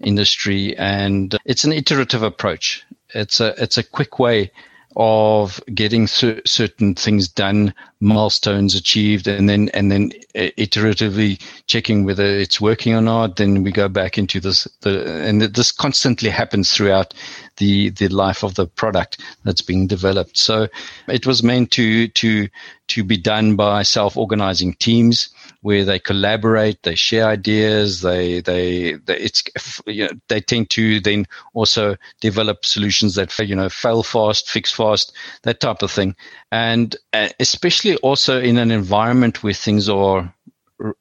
industry, 0.00 0.74
and 0.78 1.36
it's 1.44 1.64
an 1.64 1.72
iterative 1.72 2.22
approach. 2.22 2.82
It's 3.14 3.40
a 3.40 3.54
it's 3.62 3.78
a 3.78 3.82
quick 3.82 4.18
way 4.18 4.50
of 4.96 5.60
getting 5.74 6.06
cer- 6.06 6.42
certain 6.44 6.94
things 6.94 7.28
done, 7.28 7.72
milestones 8.00 8.74
achieved, 8.74 9.26
and 9.26 9.48
then 9.48 9.70
and 9.70 9.90
then 9.90 10.12
uh, 10.34 10.50
iteratively 10.58 11.40
checking 11.66 12.04
whether 12.04 12.24
it's 12.24 12.60
working 12.60 12.94
or 12.94 13.00
not. 13.00 13.36
Then 13.36 13.62
we 13.62 13.72
go 13.72 13.88
back 13.88 14.18
into 14.18 14.40
this, 14.40 14.68
the, 14.80 15.24
and 15.24 15.40
this 15.42 15.72
constantly 15.72 16.30
happens 16.30 16.72
throughout 16.72 17.14
the 17.56 17.90
the 17.90 18.08
life 18.08 18.42
of 18.42 18.54
the 18.54 18.66
product 18.66 19.18
that's 19.44 19.62
being 19.62 19.86
developed. 19.86 20.36
So 20.36 20.68
it 21.08 21.26
was 21.26 21.42
meant 21.42 21.70
to 21.72 22.08
to 22.08 22.48
to 22.88 23.04
be 23.04 23.16
done 23.16 23.56
by 23.56 23.82
self 23.82 24.16
organizing 24.16 24.74
teams 24.74 25.30
where 25.62 25.84
they 25.84 25.98
collaborate, 25.98 26.82
they 26.82 26.94
share 26.94 27.26
ideas, 27.26 28.02
they 28.02 28.40
they, 28.40 28.94
they 28.94 29.16
it's 29.16 29.42
you 29.86 30.04
know, 30.04 30.10
they 30.28 30.40
tend 30.40 30.70
to 30.70 31.00
then 31.00 31.26
also 31.54 31.96
develop 32.20 32.64
solutions 32.64 33.14
that 33.14 33.36
you 33.38 33.54
know 33.56 33.68
fail 33.68 34.02
fast, 34.02 34.50
fix 34.50 34.70
fast, 34.72 35.12
that 35.42 35.60
type 35.60 35.82
of 35.82 35.90
thing, 35.90 36.14
and 36.50 36.96
uh, 37.12 37.28
especially 37.40 37.96
also 37.98 38.40
in 38.40 38.58
an 38.58 38.70
environment 38.70 39.42
where 39.42 39.54
things 39.54 39.88
are 39.88 40.34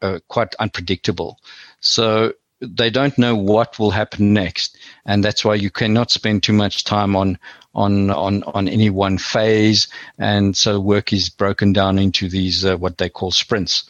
uh, 0.02 0.20
quite 0.28 0.54
unpredictable. 0.56 1.40
So 1.80 2.34
they 2.62 2.92
don't 2.92 3.18
know 3.18 3.36
what 3.36 3.80
will 3.80 3.92
happen 3.92 4.34
next, 4.34 4.78
and 5.06 5.24
that's 5.24 5.44
why 5.44 5.56
you 5.56 5.72
cannot 5.72 6.12
spend 6.12 6.44
too 6.44 6.54
much 6.54 6.84
time 6.84 7.16
on 7.16 7.40
on 7.74 8.10
on 8.10 8.44
on 8.44 8.68
any 8.68 8.90
one 8.90 9.18
phase, 9.18 9.88
and 10.18 10.56
so 10.56 10.80
work 10.80 11.14
is 11.14 11.30
broken 11.30 11.74
down 11.74 11.98
into 12.00 12.30
these 12.30 12.66
uh, 12.66 12.78
what 12.78 12.98
they 12.98 13.10
call 13.10 13.32
sprints. 13.32 13.86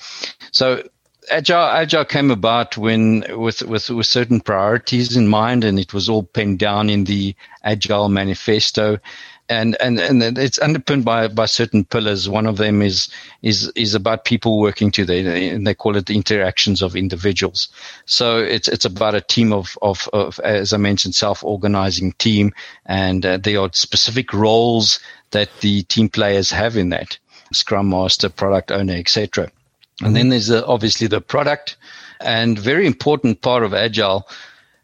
So 0.51 0.83
agile 1.29 1.69
agile 1.69 2.05
came 2.05 2.31
about 2.31 2.77
when 2.77 3.23
with, 3.29 3.61
with 3.61 3.89
with 3.89 4.05
certain 4.05 4.41
priorities 4.41 5.15
in 5.15 5.27
mind 5.27 5.63
and 5.63 5.79
it 5.79 5.93
was 5.93 6.09
all 6.09 6.23
penned 6.23 6.59
down 6.59 6.89
in 6.89 7.03
the 7.03 7.35
agile 7.63 8.09
manifesto 8.09 8.97
and 9.51 9.75
and 9.81 9.99
and 9.99 10.37
it's 10.37 10.59
underpinned 10.59 11.03
by 11.03 11.27
by 11.27 11.45
certain 11.45 11.83
pillars. 11.83 12.29
One 12.29 12.47
of 12.47 12.57
them 12.57 12.81
is 12.81 13.09
is 13.41 13.69
is 13.75 13.93
about 13.93 14.23
people 14.23 14.59
working 14.59 14.91
together 14.91 15.29
and 15.29 15.67
they 15.67 15.73
call 15.73 15.97
it 15.97 16.05
the 16.05 16.15
interactions 16.15 16.81
of 16.81 16.95
individuals. 16.95 17.67
So 18.05 18.37
it's 18.37 18.69
it's 18.69 18.85
about 18.85 19.13
a 19.13 19.21
team 19.21 19.51
of 19.51 19.77
of, 19.81 20.07
of 20.13 20.39
as 20.39 20.73
i 20.73 20.77
mentioned 20.77 21.15
self-organizing 21.15 22.13
team 22.13 22.53
and 22.85 23.25
uh, 23.25 23.37
there 23.37 23.59
are 23.59 23.69
specific 23.73 24.33
roles 24.33 24.99
that 25.31 25.49
the 25.59 25.83
team 25.83 26.07
players 26.09 26.49
have 26.49 26.77
in 26.77 26.89
that 26.89 27.17
scrum 27.51 27.89
master 27.89 28.29
product 28.29 28.71
owner 28.71 28.93
etc 28.93 29.51
and 30.01 30.15
then 30.15 30.29
there's 30.29 30.47
the, 30.47 30.65
obviously 30.65 31.07
the 31.07 31.21
product 31.21 31.77
and 32.21 32.57
very 32.57 32.87
important 32.87 33.41
part 33.41 33.63
of 33.63 33.73
agile 33.73 34.27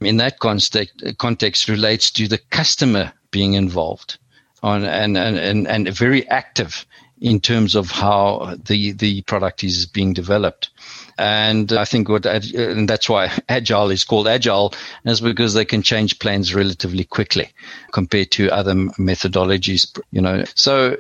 in 0.01 0.17
that 0.17 0.39
context, 0.39 1.03
context 1.17 1.69
relates 1.69 2.12
to 2.12 2.27
the 2.27 2.38
customer 2.49 3.13
being 3.32 3.53
involved 3.53 4.17
on 4.63 4.84
and, 4.84 5.17
and, 5.17 5.38
and, 5.38 5.67
and 5.67 5.89
very 5.89 6.28
active 6.28 6.86
in 7.20 7.39
terms 7.39 7.76
of 7.76 7.89
how 7.89 8.56
the, 8.65 8.91
the 8.91 9.22
product 9.24 9.63
is 9.63 9.88
being 9.88 10.13
developed. 10.13 10.70
And 11.17 11.72
I 11.74 11.84
think 11.86 12.10
what, 12.10 12.28
and 12.28 12.88
that's 12.88 13.10
why 13.10 13.32
agile 13.50 13.89
is 13.89 14.04
called 14.04 14.28
agile 14.28 14.74
is 15.04 15.20
because 15.20 15.56
they 15.56 15.65
can 15.65 15.82
change 15.82 16.20
plans 16.20 16.54
relatively 16.54 17.04
quickly 17.04 17.50
compared 17.91 18.32
to 18.32 18.52
other 18.52 18.74
methodologies, 18.74 20.00
you 20.12 20.22
know. 20.22 20.43
So, 20.54 20.96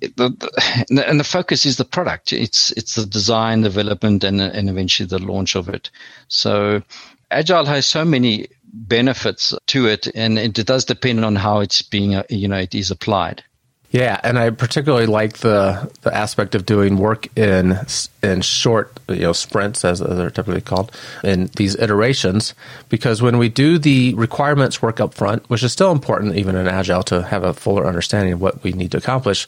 the, 0.00 1.04
and 1.06 1.18
the 1.18 1.24
focus 1.24 1.64
is 1.64 1.78
the 1.78 1.86
product. 1.86 2.32
It's, 2.34 2.72
it's 2.72 2.96
the 2.96 3.06
design, 3.06 3.62
development, 3.62 4.22
and, 4.22 4.40
and 4.40 4.68
eventually 4.68 5.06
the 5.06 5.18
launch 5.18 5.56
of 5.56 5.70
it. 5.70 5.90
So, 6.28 6.82
agile 7.30 7.64
has 7.64 7.86
so 7.86 8.04
many 8.04 8.48
benefits 8.74 9.54
to 9.68 9.86
it, 9.86 10.08
and 10.14 10.38
it 10.38 10.54
does 10.66 10.84
depend 10.84 11.24
on 11.24 11.36
how 11.36 11.60
it's 11.60 11.80
being, 11.82 12.14
uh, 12.14 12.24
you 12.28 12.48
know, 12.48 12.58
it 12.58 12.74
is 12.74 12.90
applied. 12.90 13.42
Yeah, 13.90 14.20
and 14.24 14.40
I 14.40 14.50
particularly 14.50 15.06
like 15.06 15.38
the 15.38 15.88
the 16.02 16.12
aspect 16.12 16.56
of 16.56 16.66
doing 16.66 16.98
work 16.98 17.28
in 17.38 17.78
in 18.24 18.40
short, 18.40 18.98
you 19.08 19.20
know, 19.20 19.32
sprints 19.32 19.84
as 19.84 20.00
they're 20.00 20.30
typically 20.30 20.62
called, 20.62 20.90
in 21.22 21.48
these 21.54 21.76
iterations, 21.76 22.54
because 22.88 23.22
when 23.22 23.38
we 23.38 23.48
do 23.48 23.78
the 23.78 24.12
requirements 24.14 24.82
work 24.82 24.98
up 24.98 25.14
front, 25.14 25.48
which 25.48 25.62
is 25.62 25.72
still 25.72 25.92
important 25.92 26.34
even 26.34 26.56
in 26.56 26.66
agile 26.66 27.04
to 27.04 27.22
have 27.22 27.44
a 27.44 27.54
fuller 27.54 27.86
understanding 27.86 28.32
of 28.32 28.40
what 28.40 28.64
we 28.64 28.72
need 28.72 28.90
to 28.90 28.98
accomplish, 28.98 29.46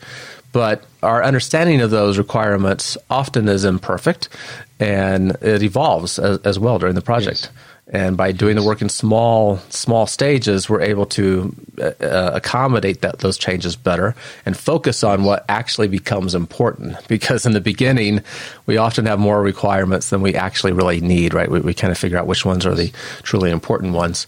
but 0.52 0.84
our 1.02 1.24
understanding 1.24 1.80
of 1.80 1.90
those 1.90 2.16
requirements 2.16 2.96
often 3.10 3.48
is 3.48 3.64
imperfect, 3.64 4.28
and 4.78 5.32
it 5.42 5.64
evolves 5.64 6.20
as, 6.20 6.38
as 6.44 6.56
well 6.56 6.78
during 6.78 6.94
the 6.94 7.02
project. 7.02 7.50
Yes. 7.52 7.75
And 7.88 8.16
by 8.16 8.32
doing 8.32 8.56
the 8.56 8.64
work 8.64 8.82
in 8.82 8.88
small 8.88 9.58
small 9.70 10.06
stages, 10.06 10.68
we're 10.68 10.80
able 10.80 11.06
to 11.06 11.54
uh, 11.80 11.92
uh, 12.00 12.30
accommodate 12.34 13.02
that 13.02 13.20
those 13.20 13.38
changes 13.38 13.76
better 13.76 14.16
and 14.44 14.56
focus 14.56 15.04
on 15.04 15.22
what 15.22 15.44
actually 15.48 15.88
becomes 15.88 16.34
important. 16.34 16.96
Because 17.08 17.46
in 17.46 17.52
the 17.52 17.60
beginning, 17.60 18.22
we 18.66 18.76
often 18.76 19.06
have 19.06 19.18
more 19.18 19.40
requirements 19.40 20.10
than 20.10 20.20
we 20.20 20.34
actually 20.34 20.72
really 20.72 21.00
need. 21.00 21.32
Right? 21.32 21.48
We, 21.48 21.60
we 21.60 21.74
kind 21.74 21.92
of 21.92 21.98
figure 21.98 22.18
out 22.18 22.26
which 22.26 22.44
ones 22.44 22.66
are 22.66 22.74
the 22.74 22.92
truly 23.22 23.50
important 23.50 23.92
ones. 23.92 24.26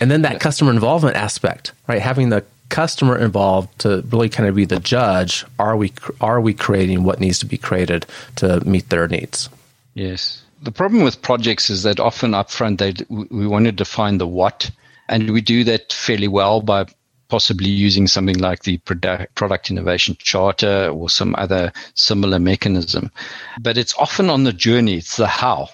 And 0.00 0.10
then 0.10 0.22
that 0.22 0.40
customer 0.40 0.72
involvement 0.72 1.16
aspect, 1.16 1.72
right? 1.86 2.00
Having 2.00 2.30
the 2.30 2.44
customer 2.68 3.16
involved 3.16 3.78
to 3.80 4.02
really 4.10 4.28
kind 4.28 4.48
of 4.48 4.54
be 4.56 4.64
the 4.64 4.80
judge. 4.80 5.44
Are 5.58 5.76
we 5.76 5.92
are 6.20 6.40
we 6.40 6.52
creating 6.52 7.04
what 7.04 7.20
needs 7.20 7.38
to 7.38 7.46
be 7.46 7.58
created 7.58 8.06
to 8.36 8.60
meet 8.68 8.88
their 8.88 9.06
needs? 9.06 9.48
Yes 9.94 10.42
the 10.62 10.72
problem 10.72 11.02
with 11.02 11.22
projects 11.22 11.70
is 11.70 11.82
that 11.84 12.00
often 12.00 12.32
upfront 12.32 12.78
they 12.78 12.94
we 13.08 13.46
want 13.46 13.66
to 13.66 13.72
define 13.72 14.18
the 14.18 14.26
what, 14.26 14.70
and 15.08 15.30
we 15.30 15.40
do 15.40 15.64
that 15.64 15.92
fairly 15.92 16.28
well 16.28 16.60
by 16.60 16.86
possibly 17.28 17.68
using 17.68 18.06
something 18.06 18.38
like 18.38 18.62
the 18.62 18.78
product, 18.78 19.34
product 19.34 19.70
innovation 19.70 20.16
charter 20.18 20.88
or 20.88 21.10
some 21.10 21.34
other 21.36 21.72
similar 21.94 22.38
mechanism. 22.38 23.10
But 23.60 23.76
it's 23.76 23.94
often 23.98 24.30
on 24.30 24.44
the 24.44 24.52
journey, 24.52 24.96
it's 24.96 25.16
the 25.16 25.26
how 25.26 25.68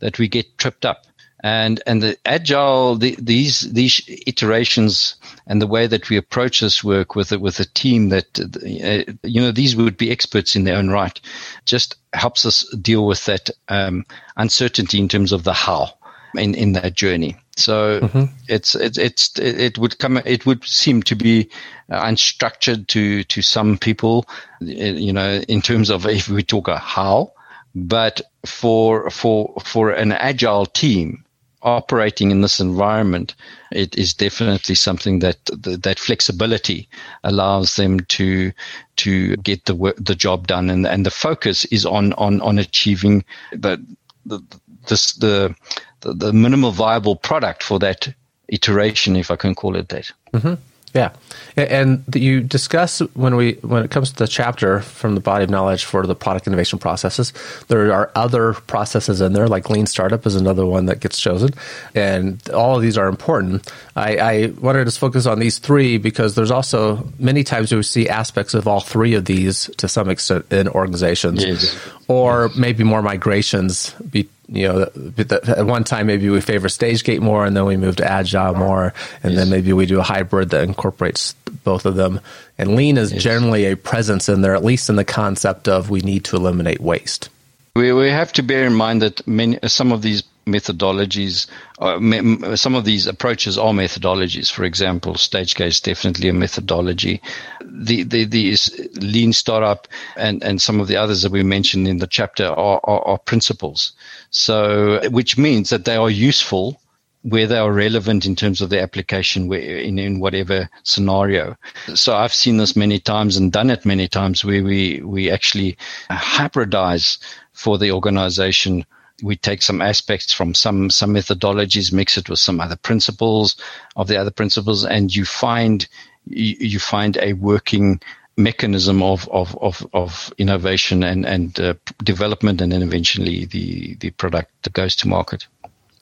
that 0.00 0.18
we 0.18 0.28
get 0.28 0.58
tripped 0.58 0.84
up 0.84 1.05
and 1.40 1.82
and 1.86 2.02
the 2.02 2.16
agile 2.24 2.96
the, 2.96 3.16
these 3.18 3.60
these 3.72 4.00
iterations 4.26 5.16
and 5.46 5.60
the 5.60 5.66
way 5.66 5.86
that 5.86 6.08
we 6.08 6.16
approach 6.16 6.60
this 6.60 6.82
work 6.82 7.14
with 7.14 7.30
a, 7.32 7.38
with 7.38 7.60
a 7.60 7.66
team 7.66 8.08
that 8.08 8.38
uh, 8.40 9.12
you 9.22 9.40
know 9.40 9.52
these 9.52 9.76
would 9.76 9.96
be 9.96 10.10
experts 10.10 10.56
in 10.56 10.64
their 10.64 10.76
own 10.76 10.88
right 10.88 11.20
just 11.64 11.96
helps 12.14 12.46
us 12.46 12.68
deal 12.80 13.06
with 13.06 13.24
that 13.26 13.50
um, 13.68 14.04
uncertainty 14.36 14.98
in 14.98 15.08
terms 15.08 15.32
of 15.32 15.44
the 15.44 15.52
how 15.52 15.92
in 16.34 16.54
in 16.54 16.72
that 16.72 16.94
journey 16.94 17.36
so 17.56 18.00
mm-hmm. 18.00 18.24
it's 18.48 18.74
it's 18.74 18.98
it's 18.98 19.38
it 19.38 19.78
would 19.78 19.98
come 19.98 20.18
it 20.24 20.46
would 20.46 20.64
seem 20.64 21.02
to 21.02 21.14
be 21.14 21.48
unstructured 21.90 22.86
to 22.86 23.24
to 23.24 23.42
some 23.42 23.76
people 23.76 24.26
you 24.60 25.12
know 25.12 25.40
in 25.48 25.60
terms 25.60 25.90
of 25.90 26.06
if 26.06 26.28
we 26.28 26.42
talk 26.42 26.68
a 26.68 26.78
how 26.78 27.32
but 27.74 28.22
for 28.46 29.10
for 29.10 29.54
for 29.62 29.90
an 29.90 30.12
agile 30.12 30.66
team 30.66 31.24
operating 31.62 32.30
in 32.30 32.40
this 32.40 32.60
environment, 32.60 33.34
it 33.72 33.96
is 33.96 34.14
definitely 34.14 34.74
something 34.74 35.20
that 35.20 35.38
that 35.46 35.98
flexibility 35.98 36.88
allows 37.24 37.76
them 37.76 38.00
to 38.00 38.52
to 38.96 39.36
get 39.38 39.64
the 39.64 39.74
work, 39.74 39.96
the 39.98 40.14
job 40.14 40.46
done, 40.46 40.70
and 40.70 40.86
and 40.86 41.04
the 41.04 41.10
focus 41.10 41.64
is 41.66 41.84
on 41.86 42.12
on 42.14 42.40
on 42.40 42.58
achieving 42.58 43.24
the 43.52 43.84
the 44.24 44.40
this 44.88 45.14
the 45.14 45.54
the, 46.00 46.32
minimal 46.32 46.70
viable 46.70 47.16
product 47.16 47.62
for 47.62 47.78
that 47.78 48.08
iteration, 48.48 49.16
if 49.16 49.30
I 49.30 49.36
can 49.36 49.54
call 49.54 49.76
it 49.76 49.88
that. 49.88 50.12
Mm-hmm. 50.32 50.54
Yeah, 50.94 51.12
and 51.56 52.04
you 52.14 52.40
discuss 52.40 53.00
when 53.14 53.36
we 53.36 53.54
when 53.60 53.84
it 53.84 53.90
comes 53.90 54.12
to 54.12 54.16
the 54.16 54.26
chapter 54.26 54.80
from 54.80 55.14
the 55.14 55.20
body 55.20 55.44
of 55.44 55.50
knowledge 55.50 55.84
for 55.84 56.06
the 56.06 56.14
product 56.14 56.46
innovation 56.46 56.78
processes, 56.78 57.34
there 57.68 57.92
are 57.92 58.10
other 58.14 58.54
processes 58.54 59.20
in 59.20 59.34
there, 59.34 59.46
like 59.46 59.68
lean 59.68 59.84
startup 59.84 60.24
is 60.24 60.36
another 60.36 60.64
one 60.64 60.86
that 60.86 61.00
gets 61.00 61.20
chosen, 61.20 61.50
and 61.94 62.48
all 62.50 62.76
of 62.76 62.82
these 62.82 62.96
are 62.96 63.08
important. 63.08 63.70
I, 63.94 64.16
I 64.16 64.46
wanted 64.58 64.86
to 64.86 64.98
focus 64.98 65.26
on 65.26 65.38
these 65.38 65.58
three 65.58 65.98
because 65.98 66.34
there's 66.34 66.50
also 66.50 67.06
many 67.18 67.44
times 67.44 67.72
we 67.72 67.82
see 67.82 68.08
aspects 68.08 68.54
of 68.54 68.66
all 68.66 68.80
three 68.80 69.14
of 69.14 69.26
these 69.26 69.70
to 69.76 69.88
some 69.88 70.08
extent 70.08 70.50
in 70.50 70.66
organizations, 70.68 71.44
yes. 71.44 71.78
or 72.08 72.46
yes. 72.46 72.56
maybe 72.56 72.84
more 72.84 73.02
migrations 73.02 73.90
be, 74.10 74.28
you 74.48 74.68
know, 74.68 74.82
at 74.82 75.66
one 75.66 75.84
time 75.84 76.06
maybe 76.06 76.28
we 76.28 76.40
favor 76.40 76.68
StageGate 76.68 77.20
more, 77.20 77.44
and 77.44 77.56
then 77.56 77.64
we 77.64 77.76
move 77.76 77.96
to 77.96 78.10
Agile 78.10 78.54
more, 78.54 78.94
and 79.22 79.32
yes. 79.32 79.42
then 79.42 79.50
maybe 79.50 79.72
we 79.72 79.86
do 79.86 79.98
a 79.98 80.04
hybrid 80.04 80.50
that 80.50 80.62
incorporates 80.62 81.34
both 81.64 81.86
of 81.86 81.96
them. 81.96 82.20
And 82.58 82.76
Lean 82.76 82.96
is 82.96 83.12
yes. 83.12 83.22
generally 83.22 83.64
a 83.66 83.76
presence 83.76 84.28
in 84.28 84.42
there, 84.42 84.54
at 84.54 84.64
least 84.64 84.88
in 84.88 84.96
the 84.96 85.04
concept 85.04 85.68
of 85.68 85.90
we 85.90 86.00
need 86.00 86.24
to 86.26 86.36
eliminate 86.36 86.80
waste. 86.80 87.28
We 87.74 87.92
we 87.92 88.08
have 88.08 88.32
to 88.34 88.42
bear 88.42 88.64
in 88.64 88.74
mind 88.74 89.02
that 89.02 89.26
many 89.26 89.58
some 89.66 89.92
of 89.92 90.02
these 90.02 90.22
methodologies, 90.46 91.46
uh, 91.80 92.56
some 92.56 92.74
of 92.74 92.84
these 92.84 93.06
approaches 93.06 93.58
are 93.58 93.72
methodologies. 93.72 94.50
For 94.50 94.64
example, 94.64 95.14
StageGate 95.14 95.66
is 95.66 95.80
definitely 95.80 96.28
a 96.28 96.32
methodology. 96.32 97.20
The, 97.64 98.04
the, 98.04 98.24
these 98.24 98.88
lean 98.94 99.32
startup 99.32 99.88
and, 100.16 100.42
and 100.42 100.62
some 100.62 100.80
of 100.80 100.86
the 100.86 100.96
others 100.96 101.22
that 101.22 101.32
we 101.32 101.42
mentioned 101.42 101.88
in 101.88 101.98
the 101.98 102.06
chapter 102.06 102.46
are, 102.46 102.80
are, 102.84 103.02
are 103.02 103.18
principles. 103.18 103.92
So, 104.30 105.00
which 105.10 105.36
means 105.36 105.70
that 105.70 105.84
they 105.84 105.96
are 105.96 106.10
useful 106.10 106.80
where 107.22 107.48
they 107.48 107.58
are 107.58 107.72
relevant 107.72 108.24
in 108.24 108.36
terms 108.36 108.60
of 108.60 108.70
the 108.70 108.80
application 108.80 109.52
in, 109.52 109.98
in 109.98 110.20
whatever 110.20 110.70
scenario. 110.84 111.56
So 111.92 112.14
I've 112.14 112.32
seen 112.32 112.58
this 112.58 112.76
many 112.76 113.00
times 113.00 113.36
and 113.36 113.50
done 113.50 113.68
it 113.68 113.84
many 113.84 114.06
times 114.06 114.44
where 114.44 114.62
we, 114.62 115.00
we 115.00 115.28
actually 115.28 115.76
hybridize 116.08 117.18
for 117.52 117.78
the 117.78 117.90
organization 117.90 118.86
we 119.22 119.36
take 119.36 119.62
some 119.62 119.80
aspects 119.80 120.32
from 120.32 120.54
some 120.54 120.90
some 120.90 121.14
methodologies, 121.14 121.92
mix 121.92 122.16
it 122.16 122.28
with 122.28 122.38
some 122.38 122.60
other 122.60 122.76
principles 122.76 123.56
of 123.96 124.08
the 124.08 124.16
other 124.16 124.30
principles, 124.30 124.84
and 124.84 125.14
you 125.14 125.24
find 125.24 125.88
you, 126.26 126.56
you 126.58 126.78
find 126.78 127.16
a 127.18 127.32
working 127.34 128.00
mechanism 128.36 129.02
of 129.02 129.28
of 129.28 129.56
of, 129.56 129.86
of 129.92 130.32
innovation 130.38 131.02
and 131.02 131.24
and 131.24 131.58
uh, 131.58 131.74
development, 132.02 132.60
and 132.60 132.72
then 132.72 132.82
eventually 132.82 133.46
the 133.46 133.94
the 133.96 134.10
product 134.10 134.50
that 134.62 134.72
goes 134.72 134.96
to 134.96 135.08
market. 135.08 135.46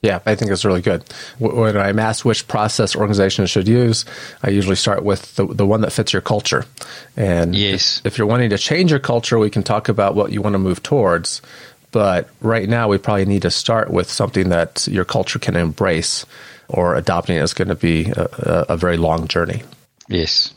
Yeah, 0.01 0.19
I 0.23 0.35
think 0.35 0.51
it's 0.51 0.63
really 0.63 0.83
good. 0.83 1.03
When 1.39 1.75
I'm 1.75 1.97
asked 1.97 2.25
which 2.25 2.47
process 2.47 2.95
organizations 2.95 3.49
should 3.49 3.67
use, 3.67 4.05
I 4.43 4.51
usually 4.51 4.75
start 4.75 5.03
with 5.03 5.35
the, 5.35 5.47
the 5.47 5.65
one 5.65 5.81
that 5.81 5.91
fits 5.91 6.13
your 6.13 6.21
culture. 6.21 6.65
And 7.17 7.55
yes. 7.55 8.03
if 8.03 8.15
you're 8.15 8.27
wanting 8.27 8.51
to 8.51 8.59
change 8.59 8.91
your 8.91 8.99
culture, 8.99 9.39
we 9.39 9.49
can 9.49 9.63
talk 9.63 9.89
about 9.89 10.13
what 10.13 10.31
you 10.31 10.43
want 10.43 10.53
to 10.53 10.59
move 10.59 10.83
towards. 10.83 11.41
But 11.95 12.27
right 12.41 12.67
now, 12.67 12.89
we 12.89 12.97
probably 12.97 13.23
need 13.23 13.43
to 13.43 13.49
start 13.49 13.89
with 13.89 14.11
something 14.11 14.49
that 14.49 14.85
your 14.85 15.05
culture 15.05 15.39
can 15.39 15.55
embrace, 15.55 16.25
or 16.67 16.93
adopting 16.93 17.37
is 17.37 17.53
going 17.53 17.69
to 17.69 17.75
be 17.75 18.07
a, 18.07 18.65
a 18.67 18.75
very 18.75 18.97
long 18.97 19.29
journey. 19.29 19.63
Yes. 20.09 20.53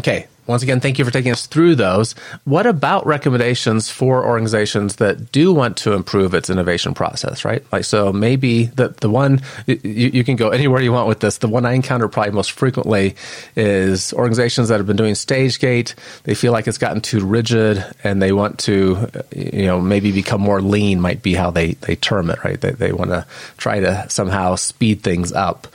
Okay. 0.00 0.26
Once 0.48 0.62
again, 0.62 0.80
thank 0.80 0.98
you 0.98 1.04
for 1.04 1.10
taking 1.10 1.30
us 1.30 1.46
through 1.46 1.74
those. 1.74 2.12
What 2.44 2.66
about 2.66 3.06
recommendations 3.06 3.90
for 3.90 4.26
organizations 4.26 4.96
that 4.96 5.30
do 5.30 5.52
want 5.52 5.76
to 5.78 5.92
improve 5.92 6.32
its 6.32 6.48
innovation 6.48 6.94
process, 6.94 7.44
right? 7.44 7.62
Like, 7.70 7.84
so 7.84 8.14
maybe 8.14 8.64
the, 8.64 8.88
the 8.88 9.10
one, 9.10 9.42
you, 9.66 9.76
you 9.84 10.24
can 10.24 10.36
go 10.36 10.48
anywhere 10.48 10.80
you 10.80 10.90
want 10.90 11.06
with 11.06 11.20
this. 11.20 11.38
The 11.38 11.48
one 11.48 11.66
I 11.66 11.74
encounter 11.74 12.08
probably 12.08 12.32
most 12.32 12.52
frequently 12.52 13.14
is 13.56 14.14
organizations 14.14 14.70
that 14.70 14.78
have 14.78 14.86
been 14.86 14.96
doing 14.96 15.14
stage 15.14 15.58
gate. 15.58 15.94
They 16.24 16.34
feel 16.34 16.52
like 16.52 16.66
it's 16.66 16.78
gotten 16.78 17.02
too 17.02 17.24
rigid 17.24 17.84
and 18.02 18.22
they 18.22 18.32
want 18.32 18.58
to, 18.60 19.06
you 19.36 19.66
know, 19.66 19.82
maybe 19.82 20.12
become 20.12 20.40
more 20.40 20.62
lean 20.62 20.98
might 20.98 21.22
be 21.22 21.34
how 21.34 21.50
they, 21.50 21.72
they 21.72 21.96
term 21.96 22.30
it, 22.30 22.42
right? 22.42 22.58
They, 22.58 22.70
they 22.70 22.92
want 22.92 23.10
to 23.10 23.26
try 23.58 23.80
to 23.80 24.06
somehow 24.08 24.54
speed 24.54 25.02
things 25.02 25.30
up. 25.30 25.68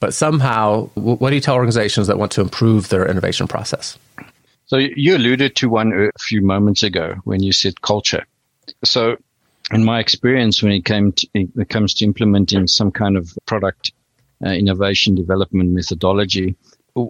But 0.00 0.14
somehow, 0.14 0.86
what 0.94 1.28
do 1.28 1.36
you 1.36 1.42
tell 1.42 1.54
organizations 1.54 2.06
that 2.06 2.18
want 2.18 2.32
to 2.32 2.40
improve 2.40 2.88
their 2.88 3.06
innovation 3.06 3.46
process? 3.46 3.98
So 4.66 4.76
you 4.78 5.16
alluded 5.16 5.56
to 5.56 5.68
one 5.68 5.92
a 5.92 6.18
few 6.18 6.42
moments 6.42 6.82
ago 6.82 7.16
when 7.24 7.42
you 7.42 7.52
said 7.52 7.82
culture. 7.82 8.24
So 8.84 9.16
in 9.72 9.84
my 9.84 10.00
experience, 10.00 10.62
when 10.62 10.72
it 10.72 10.84
came 10.84 11.12
to, 11.12 11.28
it 11.34 11.68
comes 11.68 11.94
to 11.94 12.04
implementing 12.04 12.66
some 12.66 12.90
kind 12.90 13.16
of 13.16 13.36
product 13.46 13.92
uh, 14.44 14.50
innovation 14.50 15.14
development 15.14 15.70
methodology, 15.70 16.56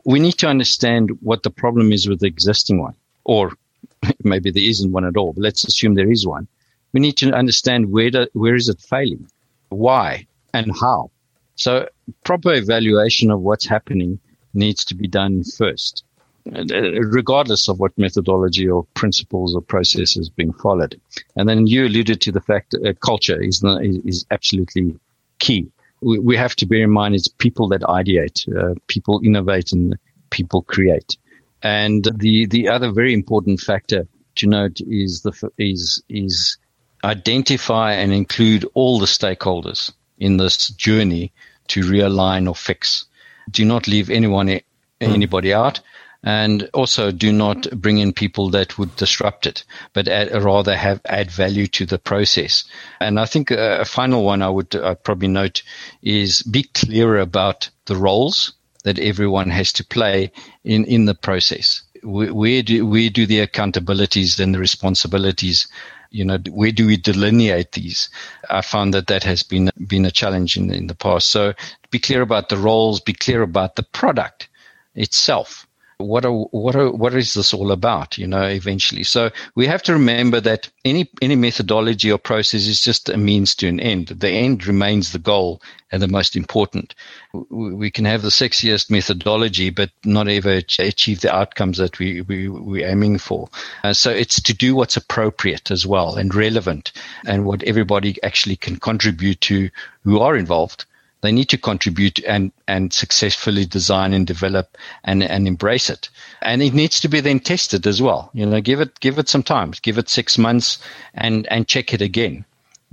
we 0.05 0.18
need 0.18 0.38
to 0.38 0.48
understand 0.48 1.11
what 1.20 1.42
the 1.42 1.50
problem 1.50 1.92
is 1.92 2.09
with 2.09 2.20
the 2.20 2.26
existing 2.26 2.81
one, 2.81 2.94
or 3.24 3.53
maybe 4.24 4.50
there 4.50 4.62
isn't 4.62 4.92
one 4.92 5.05
at 5.05 5.16
all. 5.16 5.33
But 5.33 5.42
let's 5.42 5.64
assume 5.64 5.94
there 5.94 6.11
is 6.11 6.26
one. 6.26 6.48
We 6.92 7.00
need 7.00 7.16
to 7.18 7.33
understand 7.33 7.92
where 7.92 8.11
do, 8.11 8.26
where 8.33 8.57
is 8.57 8.68
it 8.68 8.81
failing, 8.81 9.29
why, 9.68 10.26
and 10.53 10.72
how. 10.81 11.11
So 11.55 11.88
proper 12.25 12.53
evaluation 12.53 13.31
of 13.31 13.40
what's 13.40 13.66
happening 13.66 14.18
needs 14.55 14.85
to 14.87 14.94
be 14.94 15.09
done 15.09 15.44
first. 15.44 16.05
Regardless 16.46 17.68
of 17.68 17.79
what 17.79 17.96
methodology 17.99 18.68
or 18.68 18.85
principles 18.94 19.55
or 19.55 19.61
processes 19.61 20.31
being 20.31 20.53
followed. 20.55 20.99
And 21.37 21.49
then 21.49 21.66
you 21.66 21.87
alluded 21.87 22.20
to 22.23 22.33
the 22.33 22.40
fact 22.40 22.70
that 22.70 22.87
uh, 22.87 22.92
culture 22.94 23.40
is, 23.40 23.62
not, 23.62 23.85
is 23.85 24.25
absolutely 24.31 24.96
key. 25.38 25.70
We, 26.01 26.18
we, 26.18 26.37
have 26.38 26.57
to 26.57 26.66
bear 26.66 26.85
in 26.85 26.90
mind 26.90 27.14
it's 27.14 27.29
people 27.29 27.68
that 27.68 27.83
ideate, 27.83 28.49
uh, 28.57 28.75
people 28.87 29.20
innovate, 29.23 29.73
and 29.73 29.99
people 30.31 30.62
create. 30.62 31.18
And 31.62 32.09
the 32.16 32.46
the 32.46 32.68
other 32.68 32.90
very 32.90 33.12
important 33.12 33.61
factor 33.61 34.09
to 34.37 34.46
note 34.46 34.81
is 34.81 35.20
the 35.23 35.51
is 35.59 36.03
is 36.09 36.57
identify 37.05 37.92
and 37.92 38.12
include 38.12 38.66
all 38.75 38.99
the 38.99 39.07
stakeholders 39.07 39.92
in 40.18 40.37
this 40.37 40.68
journey 40.68 41.33
to 41.70 41.80
realign 41.80 42.48
or 42.48 42.54
fix. 42.54 43.06
Do 43.50 43.64
not 43.64 43.88
leave 43.88 44.11
anyone 44.11 44.48
hmm. 44.48 44.59
anybody 45.00 45.52
out 45.52 45.80
and 46.22 46.68
also 46.74 47.11
do 47.11 47.33
not 47.33 47.70
bring 47.70 47.98
in 47.98 48.12
people 48.12 48.50
that 48.50 48.78
would 48.78 48.94
disrupt 48.96 49.46
it, 49.46 49.64
but 49.92 50.09
add, 50.09 50.30
rather 50.42 50.76
have 50.76 51.00
add 51.06 51.30
value 51.30 51.66
to 51.66 51.87
the 51.87 51.98
process. 51.98 52.64
And 53.00 53.18
I 53.18 53.24
think 53.24 53.50
a, 53.50 53.80
a 53.80 53.85
final 53.85 54.24
one 54.24 54.42
I 54.42 54.50
would 54.50 54.74
uh, 54.74 54.94
probably 54.96 55.28
note 55.28 55.62
is 56.02 56.42
be 56.42 56.64
clear 56.64 57.18
about 57.18 57.70
the 57.87 57.96
roles 57.96 58.52
that 58.85 58.98
everyone 58.98 59.50
has 59.50 59.72
to 59.74 59.85
play 59.85 60.30
in, 60.64 60.85
in 60.85 61.06
the 61.06 61.14
process. 61.14 61.83
Where 62.02 62.62
do 62.62 62.87
where 62.87 63.11
do 63.11 63.26
the 63.26 63.46
accountabilities 63.46 64.40
and 64.40 64.54
the 64.54 64.59
responsibilities 64.59 65.68
you 66.11 66.25
know 66.25 66.38
where 66.51 66.73
do 66.73 66.87
we 66.87 66.96
delineate 66.96 67.73
these? 67.73 68.11
I 68.49 68.62
found 68.62 68.94
that 68.94 69.07
that 69.09 69.23
has 69.25 69.42
been 69.42 69.70
been 69.87 70.05
a 70.05 70.11
challenge 70.11 70.57
in, 70.57 70.73
in 70.73 70.87
the 70.87 70.94
past. 70.94 71.29
So 71.29 71.55
be 71.90 71.99
clear 71.99 72.23
about 72.23 72.49
the 72.49 72.57
roles 72.57 73.01
be 73.01 73.12
clear 73.12 73.42
about 73.42 73.77
the 73.77 73.83
product 73.83 74.49
itself 74.94 75.66
what 76.00 76.24
are, 76.24 76.32
what 76.32 76.74
are, 76.76 76.90
what 76.90 77.14
is 77.14 77.34
this 77.34 77.52
all 77.52 77.72
about? 77.72 78.18
You 78.18 78.26
know, 78.26 78.42
eventually. 78.42 79.04
So 79.04 79.30
we 79.54 79.66
have 79.66 79.82
to 79.84 79.92
remember 79.92 80.40
that 80.40 80.68
any 80.84 81.10
any 81.22 81.36
methodology 81.36 82.10
or 82.10 82.18
process 82.18 82.66
is 82.66 82.80
just 82.80 83.08
a 83.08 83.16
means 83.16 83.54
to 83.56 83.68
an 83.68 83.80
end. 83.80 84.08
The 84.08 84.30
end 84.30 84.66
remains 84.66 85.12
the 85.12 85.18
goal 85.18 85.60
and 85.92 86.02
the 86.02 86.08
most 86.08 86.36
important. 86.36 86.94
We 87.32 87.90
can 87.90 88.04
have 88.04 88.22
the 88.22 88.28
sexiest 88.28 88.90
methodology, 88.90 89.70
but 89.70 89.90
not 90.04 90.28
ever 90.28 90.60
achieve 90.78 91.20
the 91.20 91.34
outcomes 91.34 91.78
that 91.78 91.98
we, 91.98 92.20
we 92.22 92.48
we're 92.48 92.88
aiming 92.88 93.18
for. 93.18 93.48
Uh, 93.82 93.92
so 93.92 94.10
it's 94.10 94.40
to 94.42 94.54
do 94.54 94.74
what's 94.74 94.96
appropriate 94.96 95.70
as 95.70 95.86
well 95.86 96.14
and 96.16 96.34
relevant, 96.34 96.92
and 97.26 97.44
what 97.44 97.62
everybody 97.64 98.22
actually 98.22 98.56
can 98.56 98.76
contribute 98.76 99.40
to 99.42 99.70
who 100.04 100.20
are 100.20 100.36
involved 100.36 100.84
they 101.22 101.33
need 101.33 101.48
to 101.50 101.59
contribute 101.59 102.22
and, 102.24 102.52
and 102.66 102.92
successfully 102.92 103.66
design 103.66 104.12
and 104.12 104.26
develop 104.26 104.76
and, 105.04 105.22
and 105.22 105.46
embrace 105.46 105.90
it. 105.90 106.09
And 106.42 106.62
it 106.62 106.74
needs 106.74 107.00
to 107.00 107.09
be 107.09 107.20
then 107.20 107.40
tested 107.40 107.87
as 107.87 108.00
well. 108.00 108.30
You 108.33 108.46
know, 108.46 108.61
give 108.61 108.80
it, 108.80 108.98
give 109.00 109.18
it 109.18 109.28
some 109.28 109.42
time, 109.42 109.72
give 109.83 109.98
it 109.98 110.09
six 110.09 110.38
months 110.38 110.78
and, 111.14 111.46
and 111.50 111.68
check 111.68 111.92
it 111.92 112.00
again. 112.00 112.44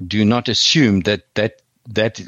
Do 0.05 0.25
not 0.25 0.49
assume 0.49 1.01
that, 1.01 1.23
that, 1.35 1.61
that, 1.87 2.21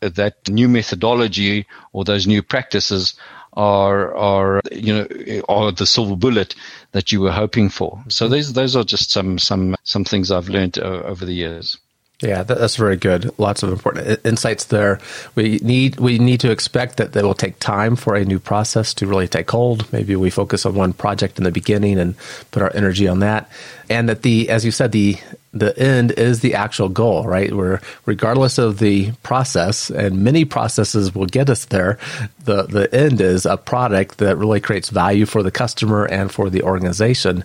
that 0.00 0.48
new 0.48 0.68
methodology 0.68 1.66
or 1.92 2.04
those 2.04 2.26
new 2.26 2.42
practices 2.42 3.14
are, 3.54 4.14
are, 4.14 4.60
you 4.70 4.94
know, 4.94 5.42
are 5.48 5.72
the 5.72 5.86
silver 5.86 6.14
bullet 6.14 6.54
that 6.92 7.10
you 7.10 7.20
were 7.20 7.32
hoping 7.32 7.68
for. 7.68 8.02
So 8.08 8.28
those, 8.28 8.52
those 8.52 8.76
are 8.76 8.84
just 8.84 9.10
some, 9.10 9.38
some, 9.38 9.74
some 9.82 10.04
things 10.04 10.30
I've 10.30 10.48
learned 10.48 10.78
over 10.78 11.24
the 11.24 11.34
years. 11.34 11.76
Yeah, 12.22 12.42
that's 12.42 12.76
very 12.76 12.96
good. 12.96 13.30
Lots 13.38 13.62
of 13.62 13.72
important 13.72 14.20
insights 14.26 14.66
there. 14.66 15.00
We 15.36 15.58
need 15.62 15.98
we 15.98 16.18
need 16.18 16.40
to 16.40 16.50
expect 16.50 16.98
that 16.98 17.16
it 17.16 17.24
will 17.24 17.32
take 17.32 17.58
time 17.60 17.96
for 17.96 18.14
a 18.14 18.24
new 18.26 18.38
process 18.38 18.92
to 18.94 19.06
really 19.06 19.26
take 19.26 19.50
hold. 19.50 19.90
Maybe 19.90 20.14
we 20.16 20.28
focus 20.28 20.66
on 20.66 20.74
one 20.74 20.92
project 20.92 21.38
in 21.38 21.44
the 21.44 21.50
beginning 21.50 21.98
and 21.98 22.14
put 22.50 22.62
our 22.62 22.70
energy 22.74 23.08
on 23.08 23.20
that, 23.20 23.50
and 23.88 24.06
that 24.10 24.20
the 24.20 24.50
as 24.50 24.66
you 24.66 24.70
said 24.70 24.92
the 24.92 25.16
the 25.52 25.76
end 25.78 26.12
is 26.12 26.40
the 26.40 26.54
actual 26.54 26.90
goal, 26.90 27.24
right? 27.24 27.52
Where 27.54 27.80
regardless 28.04 28.58
of 28.58 28.80
the 28.80 29.12
process, 29.22 29.88
and 29.88 30.22
many 30.22 30.44
processes 30.44 31.14
will 31.14 31.26
get 31.26 31.48
us 31.48 31.64
there, 31.66 31.98
the 32.44 32.64
the 32.64 32.94
end 32.94 33.22
is 33.22 33.46
a 33.46 33.56
product 33.56 34.18
that 34.18 34.36
really 34.36 34.60
creates 34.60 34.90
value 34.90 35.24
for 35.24 35.42
the 35.42 35.50
customer 35.50 36.04
and 36.04 36.30
for 36.30 36.50
the 36.50 36.62
organization. 36.64 37.44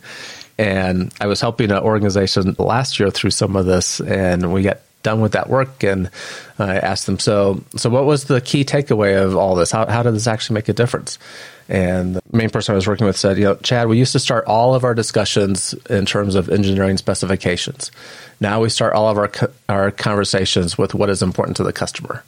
And 0.57 1.13
I 1.19 1.27
was 1.27 1.41
helping 1.41 1.71
an 1.71 1.79
organization 1.79 2.55
last 2.57 2.99
year 2.99 3.11
through 3.11 3.31
some 3.31 3.55
of 3.55 3.65
this, 3.65 3.99
and 3.99 4.53
we 4.53 4.63
got 4.63 4.79
done 5.03 5.21
with 5.21 5.33
that 5.33 5.49
work. 5.49 5.83
And 5.83 6.09
I 6.57 6.77
asked 6.77 7.05
them, 7.05 7.19
so, 7.19 7.63
so 7.75 7.89
what 7.89 8.05
was 8.05 8.25
the 8.25 8.41
key 8.41 8.63
takeaway 8.63 9.21
of 9.21 9.35
all 9.35 9.55
this? 9.55 9.71
How, 9.71 9.85
how 9.85 10.01
did 10.03 10.13
this 10.13 10.27
actually 10.27 10.55
make 10.55 10.69
a 10.69 10.73
difference? 10.73 11.19
And 11.67 12.15
the 12.15 12.21
main 12.31 12.49
person 12.49 12.73
I 12.73 12.75
was 12.75 12.87
working 12.87 13.07
with 13.07 13.17
said, 13.17 13.37
you 13.37 13.45
know, 13.45 13.55
Chad, 13.55 13.87
we 13.87 13.97
used 13.97 14.11
to 14.13 14.19
start 14.19 14.45
all 14.45 14.75
of 14.75 14.83
our 14.83 14.93
discussions 14.93 15.73
in 15.89 16.05
terms 16.05 16.35
of 16.35 16.49
engineering 16.49 16.97
specifications. 16.97 17.91
Now 18.39 18.61
we 18.61 18.69
start 18.69 18.93
all 18.93 19.09
of 19.09 19.17
our 19.17 19.31
our 19.67 19.91
conversations 19.91 20.77
with 20.77 20.93
what 20.93 21.09
is 21.09 21.23
important 21.23 21.57
to 21.57 21.63
the 21.63 21.73
customer. 21.73 22.23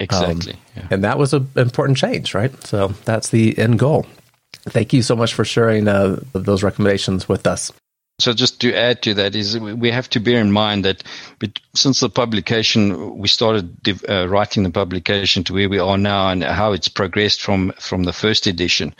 Exactly. 0.00 0.54
Um, 0.54 0.60
yeah. 0.76 0.88
And 0.90 1.04
that 1.04 1.18
was 1.18 1.34
an 1.34 1.48
important 1.56 1.98
change, 1.98 2.32
right? 2.34 2.52
So 2.64 2.88
that's 3.04 3.28
the 3.28 3.58
end 3.58 3.78
goal. 3.78 4.06
Thank 4.68 4.92
you 4.92 5.02
so 5.02 5.16
much 5.16 5.34
for 5.34 5.44
sharing 5.44 5.88
uh, 5.88 6.20
those 6.32 6.62
recommendations 6.62 7.28
with 7.28 7.46
us. 7.46 7.72
So 8.20 8.32
just 8.32 8.60
to 8.62 8.74
add 8.74 9.00
to 9.02 9.14
that 9.14 9.36
is 9.36 9.56
we 9.60 9.92
have 9.92 10.10
to 10.10 10.18
bear 10.18 10.40
in 10.40 10.50
mind 10.50 10.84
that 10.84 11.04
since 11.76 12.00
the 12.00 12.10
publication, 12.10 13.16
we 13.16 13.28
started 13.28 13.76
uh, 14.08 14.26
writing 14.28 14.64
the 14.64 14.70
publication 14.70 15.44
to 15.44 15.54
where 15.54 15.68
we 15.68 15.78
are 15.78 15.96
now 15.96 16.28
and 16.28 16.42
how 16.42 16.72
it's 16.72 16.88
progressed 16.88 17.40
from, 17.40 17.72
from 17.78 18.02
the 18.02 18.12
first 18.12 18.48
edition. 18.48 18.92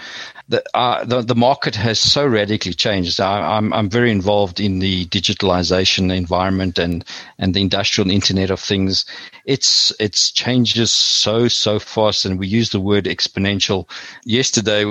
The, 0.49 0.63
uh, 0.73 1.05
the, 1.05 1.23
the, 1.23 1.35
market 1.35 1.75
has 1.75 1.99
so 1.99 2.25
radically 2.29 2.75
changed. 2.75 3.21
I, 3.21 3.57
I'm, 3.57 3.73
I'm 3.73 3.91
very 3.91 4.13
involved 4.13 4.61
in 4.61 4.79
the 4.79 5.07
digitalization 5.07 6.17
environment 6.17 6.79
and, 6.79 7.05
and 7.41 7.55
the 7.55 7.61
industrial 7.61 8.13
internet 8.13 8.51
of 8.51 8.61
things. 8.61 9.05
It's, 9.45 9.93
it's 9.99 10.31
changes 10.31 10.93
so, 10.93 11.49
so 11.49 11.81
fast. 11.81 12.25
And 12.25 12.39
we 12.39 12.47
use 12.47 12.71
the 12.71 12.81
word 12.81 13.07
exponential. 13.07 13.91
Yesterday, 14.25 14.85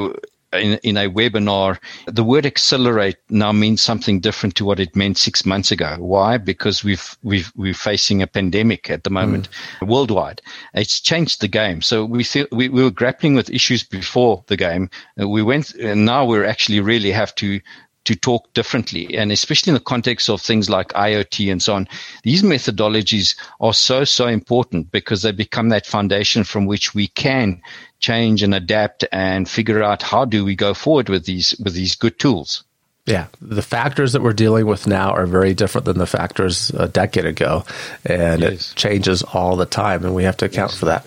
in, 0.53 0.79
in 0.83 0.97
a 0.97 1.09
webinar, 1.09 1.77
the 2.05 2.23
word 2.23 2.45
accelerate 2.45 3.17
now 3.29 3.51
means 3.51 3.81
something 3.81 4.19
different 4.19 4.55
to 4.55 4.65
what 4.65 4.79
it 4.79 4.95
meant 4.95 5.17
six 5.17 5.45
months 5.45 5.71
ago. 5.71 5.95
Why? 5.99 6.37
Because 6.37 6.83
we've, 6.83 7.17
we've, 7.23 7.51
we're 7.55 7.73
facing 7.73 8.21
a 8.21 8.27
pandemic 8.27 8.89
at 8.89 9.03
the 9.03 9.09
moment 9.09 9.49
mm. 9.79 9.87
worldwide. 9.87 10.41
It's 10.73 11.01
changed 11.01 11.41
the 11.41 11.47
game. 11.47 11.81
So 11.81 12.05
we 12.05 12.23
feel, 12.23 12.47
we, 12.51 12.69
we 12.69 12.83
were 12.83 12.91
grappling 12.91 13.35
with 13.35 13.49
issues 13.49 13.83
before 13.83 14.43
the 14.47 14.57
game. 14.57 14.89
Uh, 15.21 15.27
we 15.27 15.43
went, 15.43 15.73
and 15.75 16.05
now 16.05 16.25
we're 16.25 16.45
actually 16.45 16.79
really 16.79 17.11
have 17.11 17.35
to, 17.35 17.59
to 18.05 18.15
talk 18.15 18.53
differently. 18.53 19.17
And 19.17 19.33
especially 19.33 19.71
in 19.71 19.73
the 19.73 19.81
context 19.81 20.29
of 20.29 20.41
things 20.41 20.69
like 20.69 20.93
IoT 20.93 21.51
and 21.51 21.61
so 21.61 21.75
on, 21.75 21.89
these 22.23 22.41
methodologies 22.41 23.37
are 23.59 23.73
so, 23.73 24.05
so 24.05 24.27
important 24.27 24.91
because 24.91 25.23
they 25.23 25.33
become 25.33 25.67
that 25.69 25.85
foundation 25.85 26.45
from 26.45 26.67
which 26.67 26.95
we 26.95 27.07
can 27.07 27.61
change 27.99 28.43
and 28.43 28.53
adapt 28.53 29.05
and 29.11 29.49
figure 29.49 29.83
out 29.83 30.01
how 30.01 30.25
do 30.25 30.45
we 30.45 30.55
go 30.55 30.73
forward 30.73 31.09
with 31.09 31.25
these, 31.25 31.55
with 31.63 31.73
these 31.73 31.95
good 31.95 32.19
tools. 32.19 32.63
Yeah, 33.05 33.27
the 33.41 33.61
factors 33.61 34.11
that 34.11 34.21
we're 34.21 34.33
dealing 34.33 34.65
with 34.65 34.85
now 34.85 35.11
are 35.11 35.25
very 35.25 35.53
different 35.53 35.85
than 35.85 35.97
the 35.97 36.05
factors 36.05 36.71
a 36.71 36.89
decade 36.89 37.25
ago, 37.25 37.63
and 38.03 38.41
yes. 38.41 38.71
it 38.71 38.75
changes 38.75 39.23
all 39.23 39.55
the 39.55 39.65
time, 39.65 40.03
and 40.03 40.13
we 40.13 40.25
have 40.25 40.35
to 40.37 40.45
account 40.45 40.71
yes. 40.71 40.79
for 40.79 40.85
that. 40.87 41.05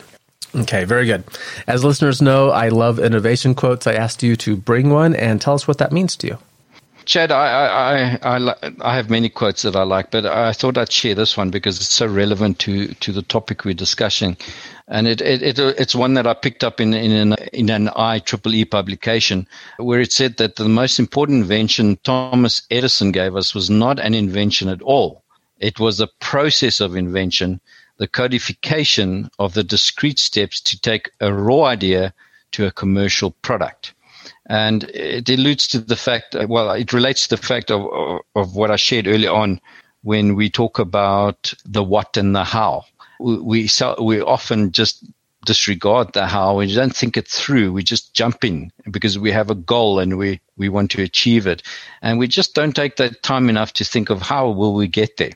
Okay, 0.54 0.84
very 0.84 1.04
good. 1.04 1.24
As 1.66 1.84
listeners 1.84 2.22
know, 2.22 2.50
I 2.50 2.70
love 2.70 2.98
innovation 2.98 3.54
quotes. 3.54 3.86
I 3.86 3.92
asked 3.92 4.22
you 4.22 4.34
to 4.36 4.56
bring 4.56 4.88
one 4.88 5.14
and 5.14 5.40
tell 5.40 5.54
us 5.54 5.68
what 5.68 5.76
that 5.78 5.92
means 5.92 6.16
to 6.16 6.26
you. 6.26 6.38
Chad, 7.10 7.32
I, 7.32 8.18
I, 8.22 8.38
I, 8.38 8.54
I, 8.82 8.94
have 8.94 9.10
many 9.10 9.28
quotes 9.28 9.62
that 9.62 9.74
I 9.74 9.82
like, 9.82 10.12
but 10.12 10.24
I 10.24 10.52
thought 10.52 10.78
I'd 10.78 10.92
share 10.92 11.16
this 11.16 11.36
one 11.36 11.50
because 11.50 11.78
it's 11.78 11.92
so 11.92 12.06
relevant 12.06 12.60
to, 12.60 12.94
to 12.94 13.10
the 13.10 13.22
topic 13.22 13.64
we're 13.64 13.74
discussing. 13.74 14.36
And 14.86 15.08
it, 15.08 15.20
it, 15.20 15.42
it 15.42 15.58
it's 15.58 15.92
one 15.92 16.14
that 16.14 16.28
I 16.28 16.34
picked 16.34 16.62
up 16.62 16.80
in, 16.80 16.94
in 16.94 17.10
an, 17.10 17.32
in 17.52 17.68
an 17.68 17.88
IEEE 17.88 18.70
publication 18.70 19.48
where 19.78 19.98
it 19.98 20.12
said 20.12 20.36
that 20.36 20.54
the 20.54 20.68
most 20.68 21.00
important 21.00 21.42
invention 21.42 21.98
Thomas 22.04 22.62
Edison 22.70 23.10
gave 23.10 23.34
us 23.34 23.56
was 23.56 23.68
not 23.68 23.98
an 23.98 24.14
invention 24.14 24.68
at 24.68 24.80
all. 24.80 25.24
It 25.58 25.80
was 25.80 25.98
a 25.98 26.10
process 26.20 26.78
of 26.78 26.94
invention 26.94 27.60
the 27.96 28.06
codification 28.06 29.30
of 29.40 29.54
the 29.54 29.64
discrete 29.64 30.20
steps 30.20 30.60
to 30.60 30.80
take 30.80 31.10
a 31.20 31.34
raw 31.34 31.64
idea 31.64 32.14
to 32.52 32.66
a 32.66 32.70
commercial 32.70 33.32
product. 33.42 33.94
And 34.46 34.84
it 34.84 35.28
alludes 35.28 35.66
to 35.68 35.80
the 35.80 35.96
fact, 35.96 36.34
uh, 36.34 36.46
well, 36.48 36.70
it 36.72 36.92
relates 36.92 37.26
to 37.28 37.36
the 37.36 37.42
fact 37.42 37.70
of, 37.70 37.86
of, 37.92 38.20
of 38.34 38.54
what 38.54 38.70
I 38.70 38.76
shared 38.76 39.06
earlier 39.06 39.32
on 39.32 39.60
when 40.02 40.34
we 40.34 40.50
talk 40.50 40.78
about 40.78 41.52
the 41.64 41.82
what 41.82 42.16
and 42.16 42.34
the 42.34 42.44
how. 42.44 42.84
We, 43.18 43.38
we, 43.38 43.70
we 44.00 44.20
often 44.20 44.72
just 44.72 45.04
disregard 45.44 46.12
the 46.12 46.26
how. 46.26 46.56
We 46.58 46.74
don't 46.74 46.94
think 46.94 47.16
it 47.16 47.28
through. 47.28 47.72
We 47.72 47.82
just 47.82 48.14
jump 48.14 48.44
in 48.44 48.72
because 48.90 49.18
we 49.18 49.32
have 49.32 49.50
a 49.50 49.54
goal 49.54 49.98
and 49.98 50.18
we, 50.18 50.40
we 50.56 50.68
want 50.68 50.90
to 50.92 51.02
achieve 51.02 51.46
it. 51.46 51.62
And 52.02 52.18
we 52.18 52.28
just 52.28 52.54
don't 52.54 52.74
take 52.74 52.96
that 52.96 53.22
time 53.22 53.48
enough 53.48 53.72
to 53.74 53.84
think 53.84 54.10
of 54.10 54.22
how 54.22 54.50
will 54.50 54.74
we 54.74 54.86
get 54.88 55.16
there. 55.16 55.32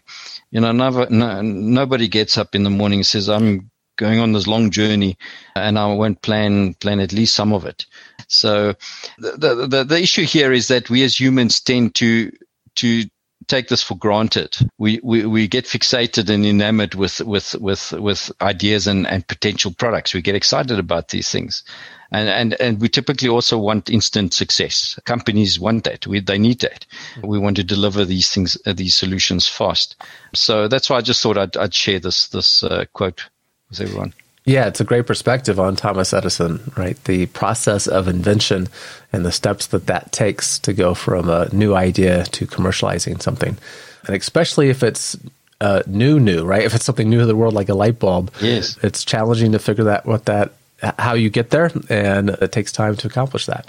You 0.50 0.61
know, 0.61 0.72
never, 0.72 1.07
no, 1.11 1.40
nobody 1.42 2.09
gets 2.09 2.37
up 2.37 2.54
in 2.54 2.62
the 2.64 2.70
morning 2.70 3.00
and 3.00 3.07
says, 3.07 3.28
I'm 3.28 3.70
going 3.96 4.18
on 4.18 4.33
this 4.33 4.46
long 4.46 4.70
journey 4.70 5.16
and 5.57 5.78
I 5.78 5.92
won't 5.94 6.22
plan, 6.22 6.74
plan 6.74 7.00
at 7.00 7.12
least 7.12 7.35
some 7.35 7.52
of 7.52 7.64
it. 7.64 7.87
So 8.28 8.74
the, 9.18 9.66
the, 9.68 9.85
the 9.85 10.02
issue 10.02 10.24
here 10.24 10.52
is 10.52 10.68
that 10.68 10.90
we 10.90 11.02
as 11.02 11.18
humans 11.18 11.61
tend 11.61 11.94
to, 11.96 12.33
to 12.76 13.04
take 13.46 13.68
this 13.68 13.83
for 13.83 13.96
granted. 13.96 14.57
We, 14.78 15.00
we, 15.02 15.26
we 15.26 15.48
get 15.48 15.66
fixated 15.66 16.30
and 16.30 16.46
enamored 16.46 16.94
with, 16.94 17.20
with, 17.20 17.54
with, 17.57 17.92
with 17.92 18.33
ideas 18.40 18.87
and, 18.87 19.07
and 19.07 19.26
potential 19.26 19.72
products. 19.72 20.14
We 20.14 20.22
get 20.22 20.35
excited 20.35 20.78
about 20.78 21.09
these 21.09 21.30
things. 21.30 21.62
And, 22.11 22.28
and, 22.28 22.54
and 22.61 22.80
we 22.80 22.88
typically 22.88 23.28
also 23.28 23.59
want 23.59 23.90
instant 23.90 24.33
success. 24.35 24.98
Companies 25.04 25.59
want 25.61 25.85
that. 25.85 26.07
We, 26.07 26.20
they 26.20 26.38
need 26.38 26.61
that. 26.61 26.87
We 27.22 27.38
want 27.38 27.57
to 27.57 27.64
deliver 27.64 28.04
these 28.04 28.30
things, 28.30 28.57
these 28.64 28.94
solutions 28.94 29.48
fast. 29.48 29.96
So 30.35 30.68
that's 30.68 30.88
why 30.88 30.96
I 30.96 31.02
just 31.02 31.22
thought 31.22 31.37
I'd, 31.37 31.57
I'd 31.57 31.74
share 31.74 32.00
this, 32.00 32.28
this 32.28 32.62
uh, 32.62 32.85
quote 32.92 33.28
with 33.70 33.81
everyone. 33.81 34.12
Yeah, 34.46 34.66
it's 34.66 34.81
a 34.81 34.85
great 34.85 35.07
perspective 35.07 35.59
on 35.59 35.74
Thomas 35.74 36.12
Edison, 36.12 36.70
right? 36.77 37.03
The 37.05 37.27
process 37.27 37.87
of 37.87 38.09
invention 38.09 38.68
and 39.11 39.24
the 39.24 39.33
steps 39.33 39.68
that 39.68 39.87
that 39.87 40.12
takes 40.12 40.59
to 40.61 40.74
go 40.74 40.92
from 40.92 41.31
a 41.31 41.48
new 41.55 41.74
idea 41.74 42.24
to 42.24 42.46
commercializing 42.46 43.22
something. 43.22 43.57
And 44.07 44.14
especially 44.16 44.68
if 44.68 44.83
it's 44.83 45.16
uh, 45.62 45.83
new, 45.87 46.20
new, 46.20 46.44
right? 46.44 46.62
If 46.62 46.74
it's 46.74 46.85
something 46.85 47.09
new 47.09 47.20
to 47.20 47.27
the 47.27 47.37
world 47.37 47.55
like 47.55 47.70
a 47.70 47.74
light 47.74 47.98
bulb, 47.98 48.31
yes, 48.40 48.77
it's 48.83 49.03
challenging 49.03 49.53
to 49.53 49.59
figure 49.59 49.85
that 49.85 50.05
what 50.05 50.27
that 50.27 50.53
how 50.98 51.14
you 51.14 51.31
get 51.31 51.48
there, 51.48 51.70
and 51.88 52.31
it 52.31 52.53
takes 52.53 52.70
time 52.70 52.96
to 52.96 53.07
accomplish 53.07 53.46
that. 53.46 53.66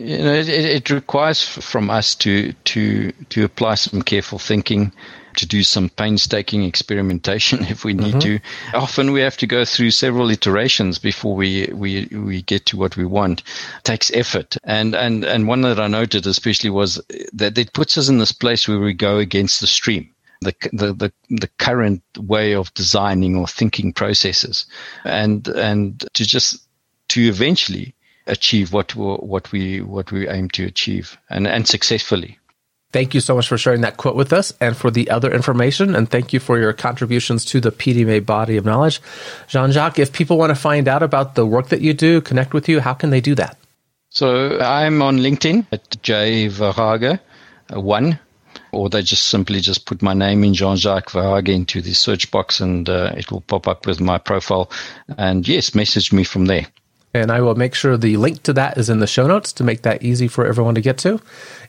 You 0.00 0.18
know, 0.18 0.32
it, 0.32 0.48
it 0.48 0.90
requires 0.90 1.42
from 1.42 1.90
us 1.90 2.14
to 2.16 2.52
to 2.52 3.12
to 3.12 3.44
apply 3.44 3.74
some 3.74 4.00
careful 4.00 4.38
thinking, 4.38 4.92
to 5.36 5.46
do 5.46 5.62
some 5.62 5.90
painstaking 5.90 6.64
experimentation 6.64 7.64
if 7.68 7.84
we 7.84 7.92
need 7.92 8.14
mm-hmm. 8.14 8.20
to. 8.20 8.40
Often 8.74 9.12
we 9.12 9.20
have 9.20 9.36
to 9.38 9.46
go 9.46 9.66
through 9.66 9.90
several 9.90 10.30
iterations 10.30 10.98
before 10.98 11.36
we, 11.36 11.68
we, 11.72 12.06
we 12.06 12.42
get 12.42 12.66
to 12.66 12.78
what 12.78 12.96
we 12.96 13.04
want. 13.04 13.40
It 13.40 13.84
takes 13.84 14.10
effort. 14.12 14.56
And, 14.64 14.94
and, 14.94 15.22
and 15.22 15.46
one 15.46 15.60
that 15.62 15.78
I 15.78 15.86
noted 15.86 16.26
especially 16.26 16.70
was 16.70 17.00
that 17.34 17.58
it 17.58 17.74
puts 17.74 17.98
us 17.98 18.08
in 18.08 18.18
this 18.18 18.32
place 18.32 18.66
where 18.66 18.80
we 18.80 18.94
go 18.94 19.18
against 19.18 19.60
the 19.60 19.66
stream 19.66 20.14
the, 20.42 20.54
the, 20.72 20.94
the, 20.94 21.12
the 21.28 21.50
current 21.58 22.02
way 22.16 22.54
of 22.54 22.72
designing 22.72 23.36
or 23.36 23.46
thinking 23.46 23.92
processes 23.92 24.64
and, 25.04 25.46
and 25.48 26.00
to 26.14 26.24
just, 26.24 26.66
to 27.08 27.20
eventually 27.20 27.94
achieve 28.26 28.72
what, 28.72 28.94
what 28.94 29.50
we, 29.52 29.80
what 29.80 30.12
we 30.12 30.28
aim 30.28 30.48
to 30.50 30.64
achieve 30.64 31.18
and, 31.28 31.46
and 31.46 31.66
successfully. 31.66 32.38
Thank 32.92 33.14
you 33.14 33.20
so 33.20 33.36
much 33.36 33.46
for 33.46 33.56
sharing 33.56 33.82
that 33.82 33.98
quote 33.98 34.16
with 34.16 34.32
us 34.32 34.52
and 34.60 34.76
for 34.76 34.90
the 34.90 35.10
other 35.10 35.32
information. 35.32 35.94
And 35.94 36.10
thank 36.10 36.32
you 36.32 36.40
for 36.40 36.58
your 36.58 36.72
contributions 36.72 37.44
to 37.46 37.60
the 37.60 37.70
PDMA 37.70 38.26
body 38.26 38.56
of 38.56 38.64
knowledge. 38.64 39.00
Jean 39.46 39.70
Jacques, 39.70 40.00
if 40.00 40.12
people 40.12 40.38
want 40.38 40.50
to 40.50 40.56
find 40.56 40.88
out 40.88 41.02
about 41.02 41.36
the 41.36 41.46
work 41.46 41.68
that 41.68 41.82
you 41.82 41.94
do, 41.94 42.20
connect 42.20 42.52
with 42.52 42.68
you, 42.68 42.80
how 42.80 42.94
can 42.94 43.10
they 43.10 43.20
do 43.20 43.36
that? 43.36 43.56
So 44.08 44.58
I'm 44.58 45.02
on 45.02 45.18
LinkedIn 45.18 45.66
at 45.70 46.02
J 46.02 46.48
Verhaage 46.48 47.20
one 47.72 48.18
or 48.72 48.88
they 48.88 49.02
just 49.02 49.26
simply 49.26 49.60
just 49.60 49.86
put 49.86 50.02
my 50.02 50.14
name 50.14 50.42
in 50.44 50.54
Jean-Jacques 50.54 51.10
Verhaage 51.10 51.48
into 51.48 51.80
the 51.80 51.92
search 51.92 52.30
box 52.30 52.60
and 52.60 52.88
uh, 52.88 53.12
it 53.16 53.30
will 53.30 53.40
pop 53.42 53.68
up 53.68 53.86
with 53.86 54.00
my 54.00 54.18
profile. 54.18 54.70
And 55.16 55.46
yes, 55.46 55.74
message 55.74 56.12
me 56.12 56.24
from 56.24 56.46
there. 56.46 56.66
And 57.12 57.30
I 57.30 57.40
will 57.40 57.56
make 57.56 57.74
sure 57.74 57.96
the 57.96 58.16
link 58.16 58.42
to 58.44 58.52
that 58.52 58.78
is 58.78 58.88
in 58.88 59.00
the 59.00 59.06
show 59.06 59.26
notes 59.26 59.52
to 59.54 59.64
make 59.64 59.82
that 59.82 60.02
easy 60.02 60.28
for 60.28 60.46
everyone 60.46 60.76
to 60.76 60.80
get 60.80 60.98
to. 60.98 61.20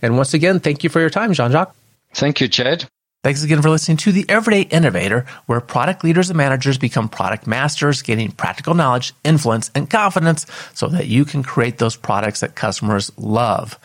And 0.01 0.17
once 0.17 0.33
again, 0.33 0.59
thank 0.59 0.83
you 0.83 0.89
for 0.89 0.99
your 0.99 1.09
time, 1.09 1.33
Jean-Jacques. 1.33 1.75
Thank 2.13 2.41
you, 2.41 2.47
Chad. 2.47 2.85
Thanks 3.23 3.43
again 3.43 3.61
for 3.61 3.69
listening 3.69 3.97
to 3.97 4.11
The 4.11 4.25
Everyday 4.27 4.61
Innovator, 4.61 5.27
where 5.45 5.61
product 5.61 6.03
leaders 6.03 6.31
and 6.31 6.37
managers 6.37 6.79
become 6.79 7.07
product 7.07 7.45
masters, 7.45 8.01
gaining 8.01 8.31
practical 8.31 8.73
knowledge, 8.73 9.13
influence, 9.23 9.69
and 9.75 9.87
confidence 9.87 10.47
so 10.73 10.87
that 10.87 11.05
you 11.05 11.23
can 11.23 11.43
create 11.43 11.77
those 11.77 11.95
products 11.95 12.39
that 12.39 12.55
customers 12.55 13.11
love. 13.17 13.77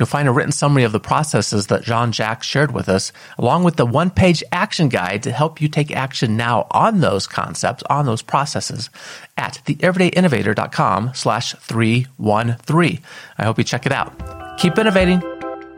You'll 0.00 0.06
find 0.06 0.26
a 0.26 0.32
written 0.32 0.50
summary 0.50 0.82
of 0.84 0.92
the 0.92 0.98
processes 0.98 1.66
that 1.66 1.82
Jean 1.82 2.10
Jacques 2.10 2.42
shared 2.42 2.72
with 2.72 2.88
us, 2.88 3.12
along 3.36 3.64
with 3.64 3.76
the 3.76 3.84
one 3.84 4.08
page 4.08 4.42
action 4.50 4.88
guide 4.88 5.22
to 5.24 5.30
help 5.30 5.60
you 5.60 5.68
take 5.68 5.90
action 5.90 6.38
now 6.38 6.66
on 6.70 7.00
those 7.00 7.26
concepts, 7.26 7.82
on 7.90 8.06
those 8.06 8.22
processes 8.22 8.88
at 9.36 9.60
theeverydayinnovator.com 9.66 11.10
slash 11.14 11.52
313. 11.52 12.98
I 13.36 13.44
hope 13.44 13.58
you 13.58 13.64
check 13.64 13.84
it 13.84 13.92
out. 13.92 14.58
Keep 14.58 14.78
innovating. 14.78 15.20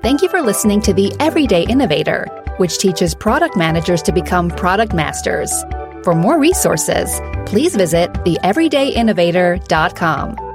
Thank 0.03 0.23
you 0.23 0.29
for 0.29 0.41
listening 0.41 0.81
to 0.83 0.93
The 0.93 1.13
Everyday 1.19 1.65
Innovator, 1.65 2.29
which 2.59 2.79
teaches 2.79 3.17
product 3.17 3.57
managers 3.57 4.03
to 4.03 4.13
become 4.13 4.51
product 4.51 4.95
masters. 4.95 5.65
For 6.05 6.15
more 6.15 6.39
resources, 6.39 7.21
please 7.45 7.75
visit 7.75 8.13
theeverydayinnovator.com. 8.13 10.52